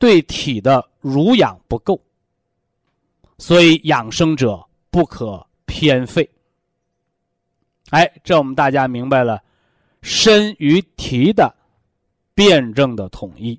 [0.00, 2.00] 对体的濡养不够？
[3.38, 6.28] 所以养生者不可偏废。
[7.90, 9.40] 哎，这我们大家明白了，
[10.02, 11.54] 身与体的
[12.34, 13.56] 辩证的统一。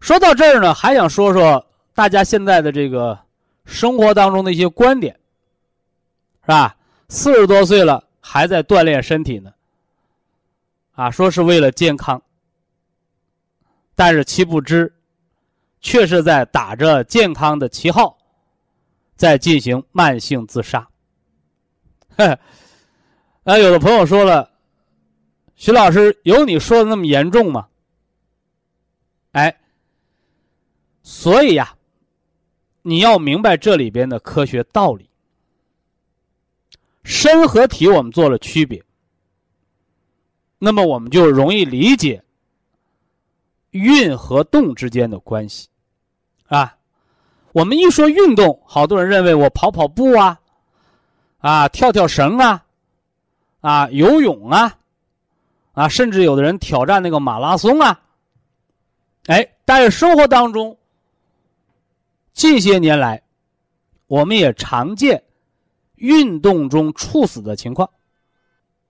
[0.00, 1.64] 说到这儿呢，还想说说
[1.94, 3.16] 大家现在的这个
[3.64, 5.16] 生活当中的一些观点。
[6.48, 6.74] 是吧？
[7.10, 9.52] 四十多岁了还在锻炼身体呢，
[10.92, 12.22] 啊，说是为了健康，
[13.94, 14.90] 但是其不知，
[15.82, 18.16] 却是在打着健康的旗号，
[19.14, 20.88] 在进行慢性自杀。
[22.16, 22.38] 呵
[23.44, 24.50] 啊，有的朋友说了，
[25.54, 27.68] 徐老师有你说的那么严重吗？
[29.32, 29.54] 哎，
[31.02, 31.76] 所以呀，
[32.80, 35.07] 你要明白这里边的科学道理。
[37.08, 38.84] 身和体，我们做了区别，
[40.58, 42.22] 那么我们就容易理解
[43.70, 45.68] 运和动之间的关系，
[46.48, 46.76] 啊，
[47.52, 50.38] 我们一说运动，好多人认为我跑跑步啊，
[51.38, 52.62] 啊，跳跳绳啊，
[53.62, 54.78] 啊，游泳啊，
[55.72, 57.98] 啊，甚至有的人挑战那个马拉松啊，
[59.28, 60.76] 哎，但是生活当中，
[62.34, 63.22] 近些年来，
[64.08, 65.22] 我们也常见
[65.98, 67.88] 运动中猝死的情况。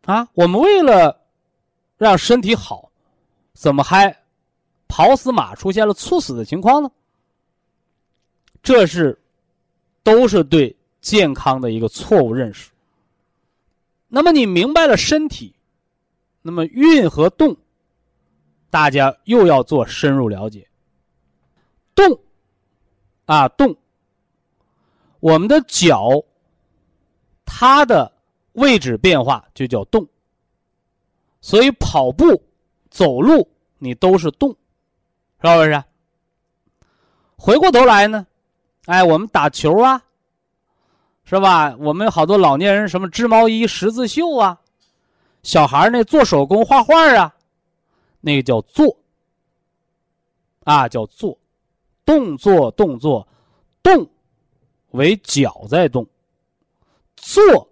[0.05, 1.21] 啊，我们为了
[1.97, 2.91] 让身体好，
[3.53, 4.17] 怎么还
[4.87, 6.91] 跑死马出现了猝死的情况呢？
[8.63, 9.19] 这是
[10.03, 12.71] 都是对健康的一个错误认识。
[14.09, 15.55] 那么你明白了身体，
[16.41, 17.57] 那么运和动，
[18.71, 20.67] 大家又要做深入了解。
[21.95, 22.19] 动，
[23.27, 23.77] 啊动，
[25.21, 26.25] 我们的脚，
[27.51, 28.13] 它的
[28.53, 30.07] 位置变化就叫动。
[31.41, 32.43] 所以跑步、
[32.91, 34.51] 走路你都是动，
[35.41, 35.83] 是不是？
[37.37, 38.27] 回过头来呢，
[38.85, 40.05] 哎，我们打球啊。
[41.25, 41.77] 是吧？
[41.79, 44.59] 我们好多老年人什么织毛衣、十字绣啊，
[45.43, 47.35] 小孩那做手工、画画啊，
[48.23, 48.97] 那个叫做，
[50.65, 51.37] 啊叫做，
[52.07, 53.29] 动作动作，
[53.83, 54.09] 动
[54.93, 56.07] 为脚在动，
[57.21, 57.71] 做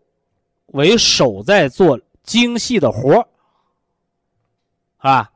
[0.66, 3.28] 为手在做精细的活
[4.98, 5.30] 啊。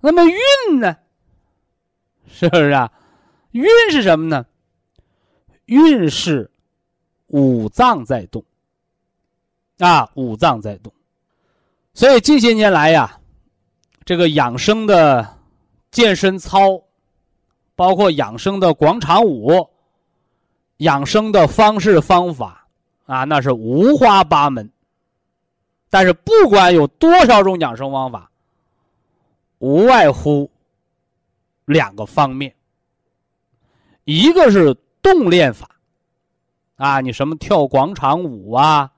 [0.00, 0.96] 那么运呢？
[2.28, 2.92] 是不是啊？
[3.52, 4.46] 运是什么呢？
[5.66, 6.50] 运是。
[7.28, 8.44] 五脏在动，
[9.78, 10.92] 啊，五脏在动，
[11.92, 13.18] 所以近些年来呀，
[14.04, 15.36] 这个养生的
[15.90, 16.80] 健身操，
[17.74, 19.68] 包括养生的广场舞，
[20.76, 22.63] 养生的方式方法
[23.06, 24.70] 啊，那是五花八门。
[25.90, 28.30] 但是不管有多少种养生方法，
[29.58, 30.50] 无外乎
[31.64, 32.52] 两个方面，
[34.04, 35.70] 一个是动练法。
[36.76, 38.90] 啊，你什么跳广场舞啊，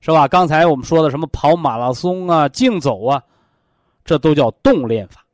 [0.00, 0.28] 是吧？
[0.28, 3.20] 刚才我们说的什么跑马拉松啊、竞走啊，
[4.04, 5.24] 这都叫动练法。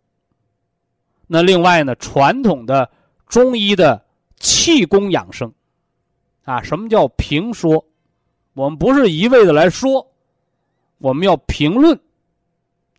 [1.26, 2.90] 那另外呢，传统的
[3.28, 4.02] 中医的
[4.38, 5.52] 气功养生，
[6.44, 7.84] 啊，什么叫评说？
[8.56, 10.10] 我们不是一味的来说，
[10.96, 12.00] 我们要评论，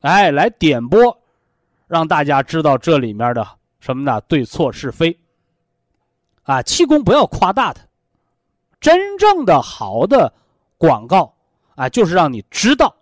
[0.02, 1.20] 哎，来点拨，
[1.88, 3.44] 让大家知道这里面的
[3.80, 4.22] 什么呢？
[4.28, 5.20] 对错是非。
[6.44, 7.82] 啊，气功不要夸大它。
[8.80, 10.32] 真正的好的
[10.78, 11.34] 广告
[11.74, 12.96] 啊，就是让你知道，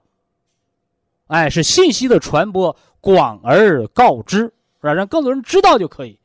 [1.28, 4.94] 哎，是信息的传播，广而告之，是吧？
[4.94, 6.18] 让更多人知道就可以，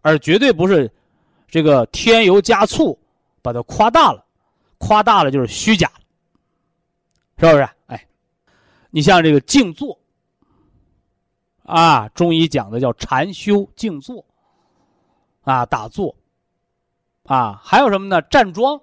[0.00, 0.90] 而绝对不是
[1.46, 2.98] 这个添油加醋，
[3.40, 4.24] 把它夸大了，
[4.80, 5.88] 夸大了就是虚假，
[7.38, 7.68] 是不是？
[7.86, 8.08] 哎，
[8.90, 9.96] 你像这个静坐
[11.64, 14.24] 啊，中医讲的叫禅修静坐
[15.42, 16.16] 啊，打坐。
[17.24, 18.20] 啊，还有什么呢？
[18.22, 18.80] 站桩，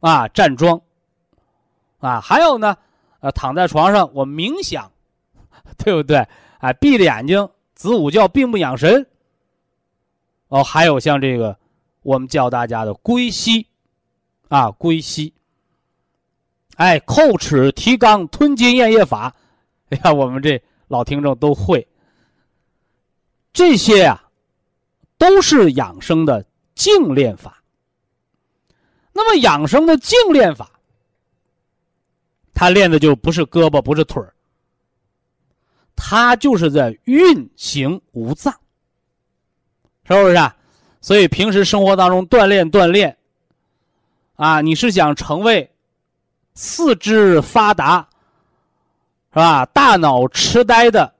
[0.00, 0.80] 啊，站桩，
[2.00, 2.76] 啊，还有呢，
[3.20, 4.90] 呃，躺在床上我冥想，
[5.78, 6.26] 对不对？
[6.58, 9.06] 哎，闭着眼睛子午觉，闭目养神。
[10.48, 11.56] 哦，还有像这个，
[12.02, 13.68] 我们教大家的归息，
[14.52, 15.32] 啊，归西。
[16.76, 19.34] 哎，叩齿提肛吞津咽液法，
[19.88, 21.86] 哎呀，我们这老听众都会。
[23.50, 24.22] 这些呀，
[25.16, 26.44] 都是养生的。
[26.74, 27.62] 静练法。
[29.12, 30.70] 那么养生的静练法，
[32.54, 34.34] 他练的就不是胳膊，不是腿儿，
[35.94, 38.52] 他就是在运行五脏，
[40.04, 40.34] 是不是？
[40.34, 40.56] 啊？
[41.02, 43.16] 所以平时生活当中锻炼锻炼，
[44.36, 45.70] 啊，你是想成为
[46.54, 48.06] 四肢发达，
[49.32, 49.66] 是吧？
[49.66, 51.12] 大脑痴呆的，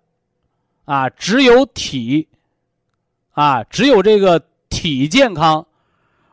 [0.85, 2.29] 啊，只有体，
[3.33, 4.43] 啊，只有这个。
[4.75, 5.65] 体健康，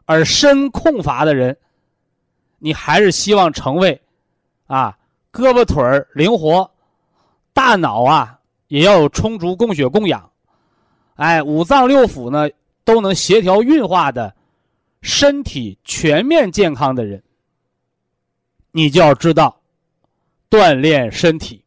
[0.05, 1.57] 而身空乏的人，
[2.57, 4.01] 你还是希望成为，
[4.65, 4.97] 啊，
[5.29, 6.71] 胳膊腿儿灵活，
[7.53, 10.31] 大脑啊也要有充足供血供氧，
[11.17, 12.49] 哎，五脏六腑呢
[12.85, 14.33] 都能协调运化的，
[15.01, 17.23] 身体全面健康的人，
[18.71, 19.61] 你就要知道，
[20.49, 21.63] 锻炼身体，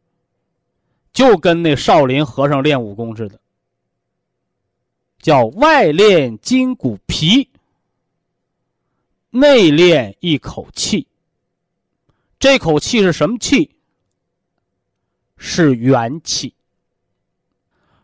[1.11, 3.39] 就跟那少林和尚练武功似的。
[5.19, 7.49] 叫外练筋骨皮，
[9.29, 11.07] 内练一口气。
[12.37, 13.71] 这口气是什么气？
[15.37, 16.53] 是元气，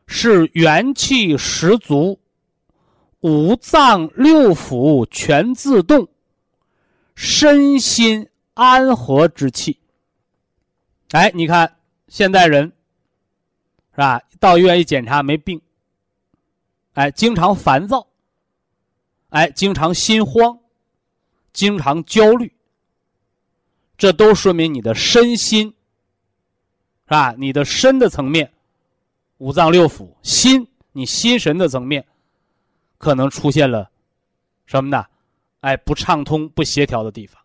[0.07, 2.19] 是元气十足，
[3.21, 6.07] 五脏六腑全自动，
[7.15, 9.77] 身心安和之气。
[11.11, 12.71] 哎，你看现代人
[13.91, 14.21] 是吧？
[14.39, 15.61] 到医院一检查没病。
[16.93, 18.07] 哎，经常烦躁，
[19.29, 20.57] 哎，经常心慌，
[21.53, 22.51] 经常焦虑，
[23.97, 27.33] 这都说明你的身心，是吧？
[27.37, 28.51] 你的身的层面，
[29.37, 32.05] 五脏六腑，心，你心神的层面，
[32.99, 33.89] 可能出现了
[34.67, 35.03] 什么呢？
[35.61, 37.41] 哎，不畅通、不协调的地方。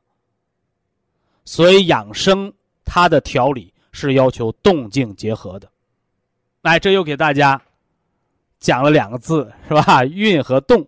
[1.47, 2.53] 所以养生
[2.85, 5.71] 它的调理是要求动静结合的。
[6.63, 7.61] 哎，这又给大家
[8.59, 10.05] 讲了两个字，是吧？
[10.07, 10.87] 运和动。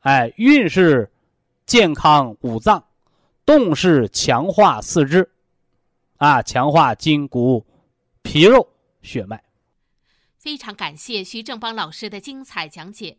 [0.00, 1.10] 哎，运是
[1.66, 2.84] 健康五脏，
[3.44, 5.28] 动是强化四肢，
[6.18, 7.64] 啊，强化筋骨、
[8.22, 8.68] 皮肉、
[9.02, 9.42] 血脉。
[10.38, 13.18] 非常感谢徐正邦老师的精彩讲解，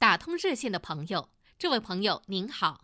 [0.00, 1.26] 打通热线的朋友。
[1.58, 2.78] 这位朋友您好，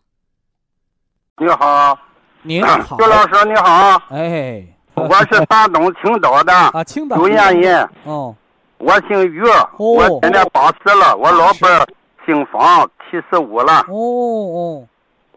[1.38, 1.98] 你好，
[2.42, 4.62] 您好， 徐老师你好，哎，
[4.94, 6.52] 我是山东青岛的。
[6.52, 7.16] 啊，青岛。
[7.16, 8.36] 有原因，哦，
[8.76, 9.42] 我姓于，
[9.78, 11.86] 我今年八十了，我老伴儿
[12.26, 14.86] 姓方，七十五了，哦哦。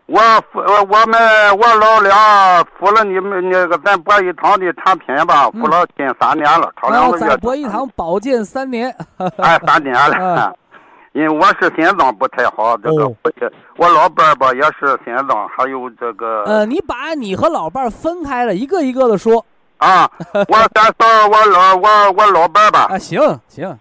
[0.07, 0.19] 我
[0.51, 7.25] 服我们我老俩服了你们那个咱博一堂的产品吧，服了近三年了，超两个月。
[7.25, 8.93] 在博一堂保健三年。
[9.37, 10.53] 哎，三年了。
[11.13, 13.11] 因为我是心脏不太好，这个
[13.77, 16.43] 我老伴儿吧也是心脏，还有这个。
[16.43, 19.43] 呃，你把你和老伴儿分开了，一个一个的说。
[19.77, 22.87] 啊，我先说我老我我老伴儿吧。
[22.89, 23.79] 啊，行行。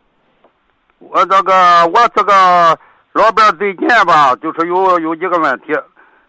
[1.01, 2.79] 我这个我这个
[3.13, 5.67] 老伴儿最近吧，就是有有几个问题。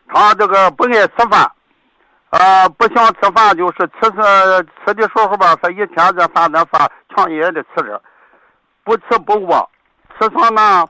[0.08, 1.50] 他这个不爱吃饭，
[2.32, 8.02] 呃，不想吃饭，就是吃吃吃的时候吧，他一天这三顿饭强硬的吃着，
[8.84, 9.70] 不吃不卧，
[10.20, 10.86] 吃上呢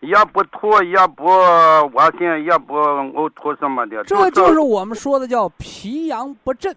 [0.00, 4.04] 也不吐，也不恶心，也不呕吐什么的。
[4.04, 6.76] 这就是我们说的叫脾阳不振。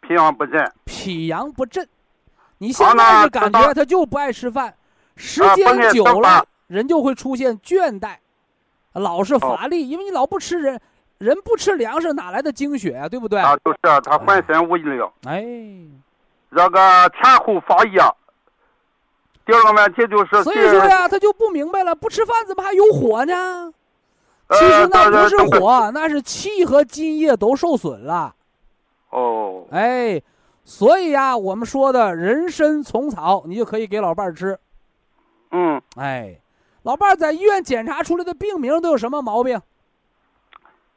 [0.00, 0.72] 脾阳不振。
[0.84, 1.88] 脾阳不振，
[2.58, 4.74] 你现在是感觉他就不爱吃饭，
[5.14, 8.16] 时间久了人就会出现倦怠，
[8.94, 10.80] 老是乏力，因为你老不吃人。
[11.18, 13.08] 人不吃粮食哪来的精血啊？
[13.08, 13.38] 对不对？
[13.40, 15.00] 啊，就是他浑身无力。
[15.26, 15.42] 哎，
[16.50, 18.02] 这个前后发热。
[19.46, 23.72] 第二个问题就是，所以说呀，他就不明白了，不吃饭怎么还有火呢？
[24.50, 28.34] 其实那不是火，那是气和津液都受损了。
[29.10, 29.64] 哦。
[29.70, 30.22] 哎，
[30.64, 34.58] 所以呀，我们说的人参虫草，你就可以给老伴儿吃。
[35.50, 35.80] 嗯。
[35.96, 36.38] 哎，
[36.82, 39.60] 老伴儿在医院检查出来的病名都有什么毛病？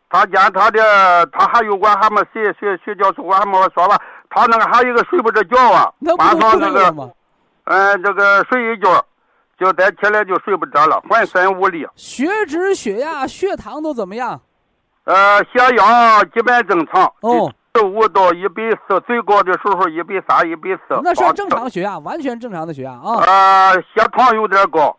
[0.09, 7.13] 他检查的，他还有关还没睡睡睡觉时我还没说吧，他那个还有一个睡不着觉啊，晚上那个，
[7.69, 9.05] 嗯，这个睡一觉，
[9.59, 11.87] 就再起来就睡不着了，浑身无力。
[11.95, 14.39] 血脂、血压、血糖都怎么样？
[15.03, 20.99] 呃，血压基本正常，哦，十五到一百四，最高的时候一百三、一百四。
[21.03, 23.23] 那是正常血压，完全正常的血压啊。
[23.25, 24.97] 呃，血糖有点高，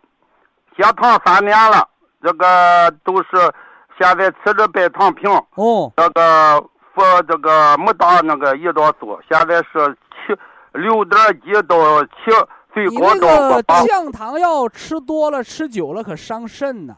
[0.77, 1.89] 血糖三年了，
[2.23, 3.53] 这个都是。
[4.01, 6.61] 现在吃着白糖平，哦，这个
[6.95, 10.39] 服这个没打那个胰岛素，现在是七
[10.71, 12.31] 六点几到七，
[12.73, 13.83] 最高到八。
[13.87, 16.97] 降糖药吃多了吃久了可伤肾呢。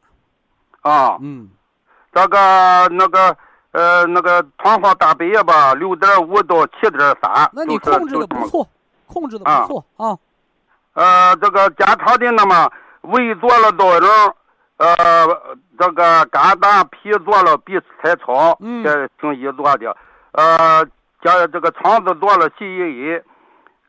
[0.83, 1.49] 啊，嗯，
[2.13, 3.37] 这个那个
[3.73, 7.51] 呃那个糖化蛋白吧，六点五到七点三。
[7.53, 8.67] 那你控制的不错，
[9.07, 10.19] 控制的不错啊。
[10.95, 12.71] 呃，这个检查的那么
[13.03, 14.37] 胃做了多少？
[14.79, 14.97] 呃，
[15.79, 19.95] 这个肝胆脾做了 B 彩超，这中医做的。
[20.33, 20.85] 呃，
[21.23, 23.25] 加这个肠子做了 C E A，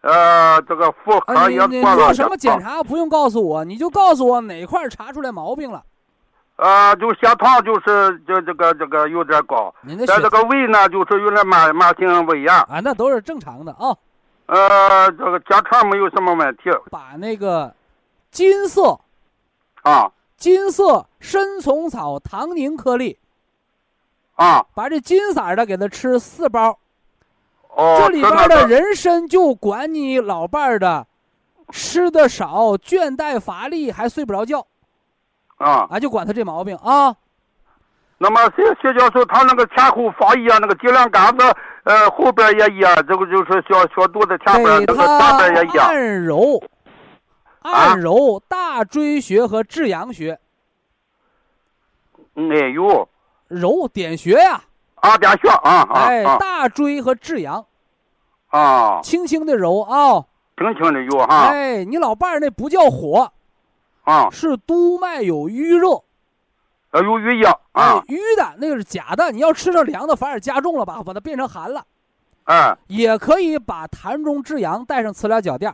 [0.01, 1.95] 呃，这个妇科也做了。
[1.95, 5.83] 做什么检查不用告诉我，你就告诉我哪块查出来毛病了。
[6.57, 9.73] 呃，就血糖就是就这个这个有点高，
[10.07, 12.53] 在这个胃呢就是有点慢慢性胃炎。
[12.53, 13.95] 啊，那都是正常的啊。
[14.47, 16.63] 呃，这个家常没有什么问题。
[16.89, 17.73] 把那个
[18.29, 18.99] 金色
[19.83, 20.11] 啊。
[20.37, 23.15] 金色参虫草糖凝颗粒，
[24.33, 26.79] 啊，把这金色的给他吃四包。
[27.76, 31.07] 哦，这里边的人参就管你老伴儿的，
[31.72, 34.65] 吃的少、倦怠乏力，还睡不着觉。
[35.57, 37.15] 啊，啊，就管他这毛病啊。
[38.17, 41.45] 那么谢谢教授，他那个前后发炎，那个脊梁杆子，
[41.86, 45.84] 呃，后边也炎，这个就是小小肚子前边那个上边也炎。
[45.84, 46.61] 按揉。
[47.63, 50.39] 按揉大椎穴和至阳穴，
[52.34, 53.07] 没有
[53.47, 54.53] 揉点穴呀？
[54.53, 54.63] 啊，
[55.17, 55.87] 点穴啊！
[55.93, 57.65] 哎，大椎和至阳，
[58.49, 60.23] 啊，轻轻的揉啊，
[60.57, 61.47] 轻轻的揉哈。
[61.47, 63.31] 哎，你老伴儿那不叫火，
[64.03, 65.95] 啊，是督脉有淤热，
[66.91, 71.83] 啊，有淤热啊，淤的那个是假的，你要吃上凉的反而加重了吧，把它变成寒了。
[72.45, 75.73] 嗯，也可以把痰中至阳带上磁疗脚垫，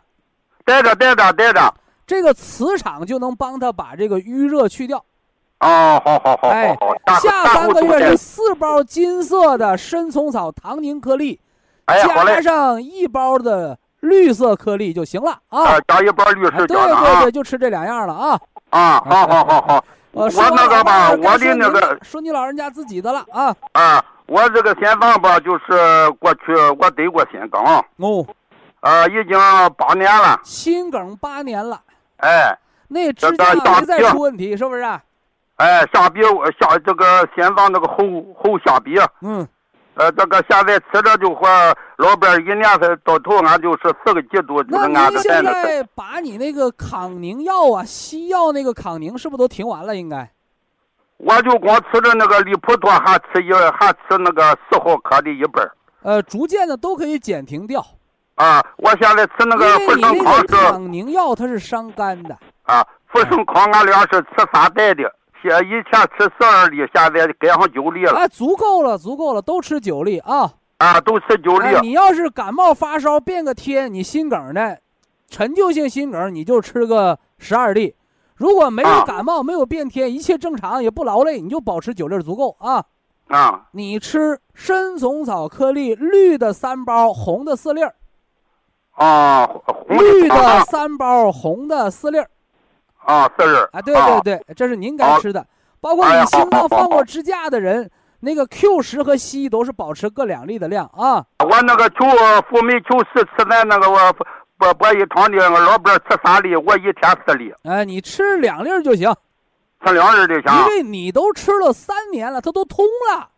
[0.64, 1.74] 带着带着带着。
[2.06, 5.04] 这个磁场就能帮他把这个淤热去掉。
[5.60, 6.76] 哦，好好好哎
[7.20, 11.40] 下三个月是是四包金色的参虫草糖凝颗粒，
[11.86, 12.40] 哎，好加。
[12.40, 15.64] 上一包的绿色颗粒就行了啊。
[15.64, 18.40] 啊，加一包绿啊石胶的对对啊对，就吃这两样了啊。
[18.70, 19.84] 啊，好好好好。
[20.12, 23.54] 我我那个吧，我的那个说你老人家自己的了啊。
[23.72, 27.60] 啊，我这个心脏吧，就是过去我得过心梗，
[27.98, 28.26] 哦，
[28.80, 29.38] 呃，已经
[29.76, 30.40] 八年了。
[30.44, 31.80] 心梗八年了，
[32.18, 32.56] 哎
[32.88, 34.82] 那支这个架没再出问题，是不是？
[35.58, 36.20] 哎，下鼻
[36.60, 37.96] 下这个心脏那个后
[38.36, 39.46] 后下鼻，嗯，
[39.94, 41.48] 呃，这个现在吃着就和
[41.96, 49.96] 老伴儿一年才到头，俺就是四个季度，就是那俺这您现在把你那个康宁药啊，西药那个康宁是不是都停完了？
[49.96, 50.30] 应该。
[51.16, 57.84] 我就光吃着那个利普妥，还吃一还吃那个四毫克的一本儿呃，逐渐的都可以减停掉，
[58.36, 58.64] 啊。
[58.76, 62.38] 我现在吃那个因为你富盛康那个是康宁药它是伤肝的。
[62.62, 65.12] 啊，富盛康俺俩是吃三袋的，
[65.42, 70.52] 现以前吃十二粒，现在改上九粒了啊，足够了，足够了，都吃九粒啊。
[70.78, 71.80] 啊，都吃九粒哎，。
[71.80, 74.80] 你要是感冒发烧变个天，你心梗的，
[75.28, 77.94] 陈旧性心梗，你就吃个十二粒。
[78.36, 82.84] 如果没有啊感冒，没有变天，一切正常，也不劳累，你就保持九粒足够啊。
[83.26, 87.94] 啊你吃参虫草颗粒绿的三包，红的四粒儿，
[88.92, 92.30] 啊，红绿的啊三包，红的四粒儿
[93.08, 93.80] 啊，四十啊。
[93.80, 95.44] 对对对，这是您该吃的。
[95.80, 97.90] 包括你心脏放过支架的人，
[98.20, 101.24] 那个 Q 十和硒都是保持各两粒的量啊。
[101.38, 102.04] 我那个求
[102.50, 104.12] 辅酶球十吃在那个我
[104.58, 109.14] 博博一堂的老伴吃三粒，我一天四粒，哎，你吃两粒就行，
[109.86, 110.66] 吃两粒就行因。
[110.66, 113.28] 为你都吃了三年了，它都通了。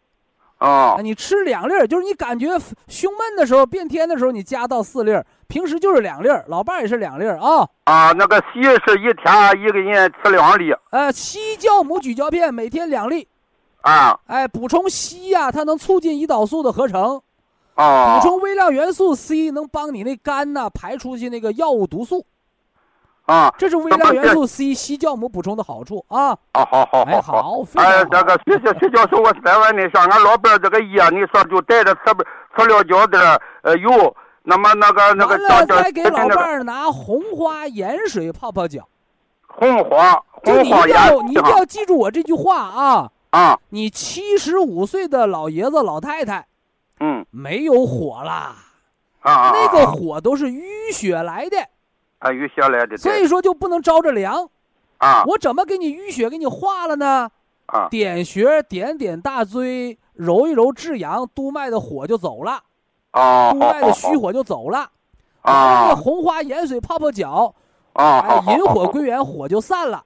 [0.61, 2.49] 啊啊，你吃两粒儿，就是你感觉
[2.87, 6.45] 胸闷的时候、变天的时候，你加到四粒儿，平时就是两粒儿。
[6.49, 7.67] 老伴儿也是两粒儿啊。
[7.85, 13.27] 啊，那个硒是一天一个人吃两粒呃，硒酵母咀嚼片每天两粒，
[13.81, 17.23] 啊哎，补充硒呀、它能促进胰岛素的合成，
[17.75, 22.27] 啊补充微量元素 C 能帮你那肝呐、排出去那个药物毒素，
[23.31, 26.31] 啊这是微量元素 C 硒酵母补充的好处啊。
[26.53, 32.25] 啊，好好哎，好好，哎，这个徐教徐教授，我再问你一下，俺老伴儿这个药，你说就带着吃不
[32.57, 38.87] 吃了胶点儿呃油，那么那个那个完了叫叫再给老伴儿拿红花盐水泡泡脚。
[39.47, 43.11] 红花就红花你一定要，盐你一定要记住我这句话啊！
[43.31, 46.47] 啊，你七十五岁的老爷子、老太太
[46.99, 48.57] 嗯没有火啦，
[49.21, 51.57] 啊啊，那个啊火都是淤血来的，
[52.21, 54.49] 来的，所以说就不能着着凉。
[54.99, 57.31] 啊我怎么给你淤血给你化了呢？
[57.67, 62.61] 啊点穴，点点大椎，揉一揉至阳，督脉的火就走了，
[63.13, 64.91] 啊，督脉的虚火就走了。
[65.43, 67.55] 好拿那个啊红花盐水泡泡脚，
[67.95, 70.05] 啊，引火归元，火就散了。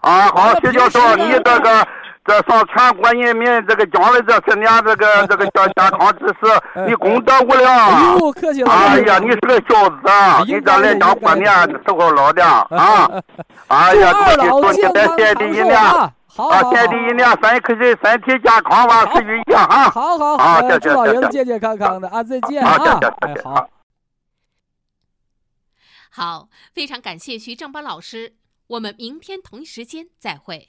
[0.00, 1.86] 啊，好完了，徐教授，你这个
[2.24, 8.18] 这上全国人民这个讲了这些年这个 这个叫健康知识，你功德无哎量。
[8.18, 8.70] 呦，客气了。
[8.70, 10.40] 哎呀，你是个孝子啊！
[10.46, 13.10] 你这来讲过年的时候老的啊！
[13.66, 16.12] 哎呀，祝二老恭喜健康祝你在天地长寿一年啊！
[16.34, 19.90] 好啊，好好天地一年，身可身身体健康，万事如意啊！
[19.90, 22.22] 好好，好祝老爷子健健康康的啊！
[22.22, 22.78] 再见啊！
[22.78, 23.42] 谢哎谢谢。
[23.42, 23.68] 好。
[26.14, 28.34] 好，非常感谢徐正邦老师，
[28.68, 30.68] 我们明天同一时间再会。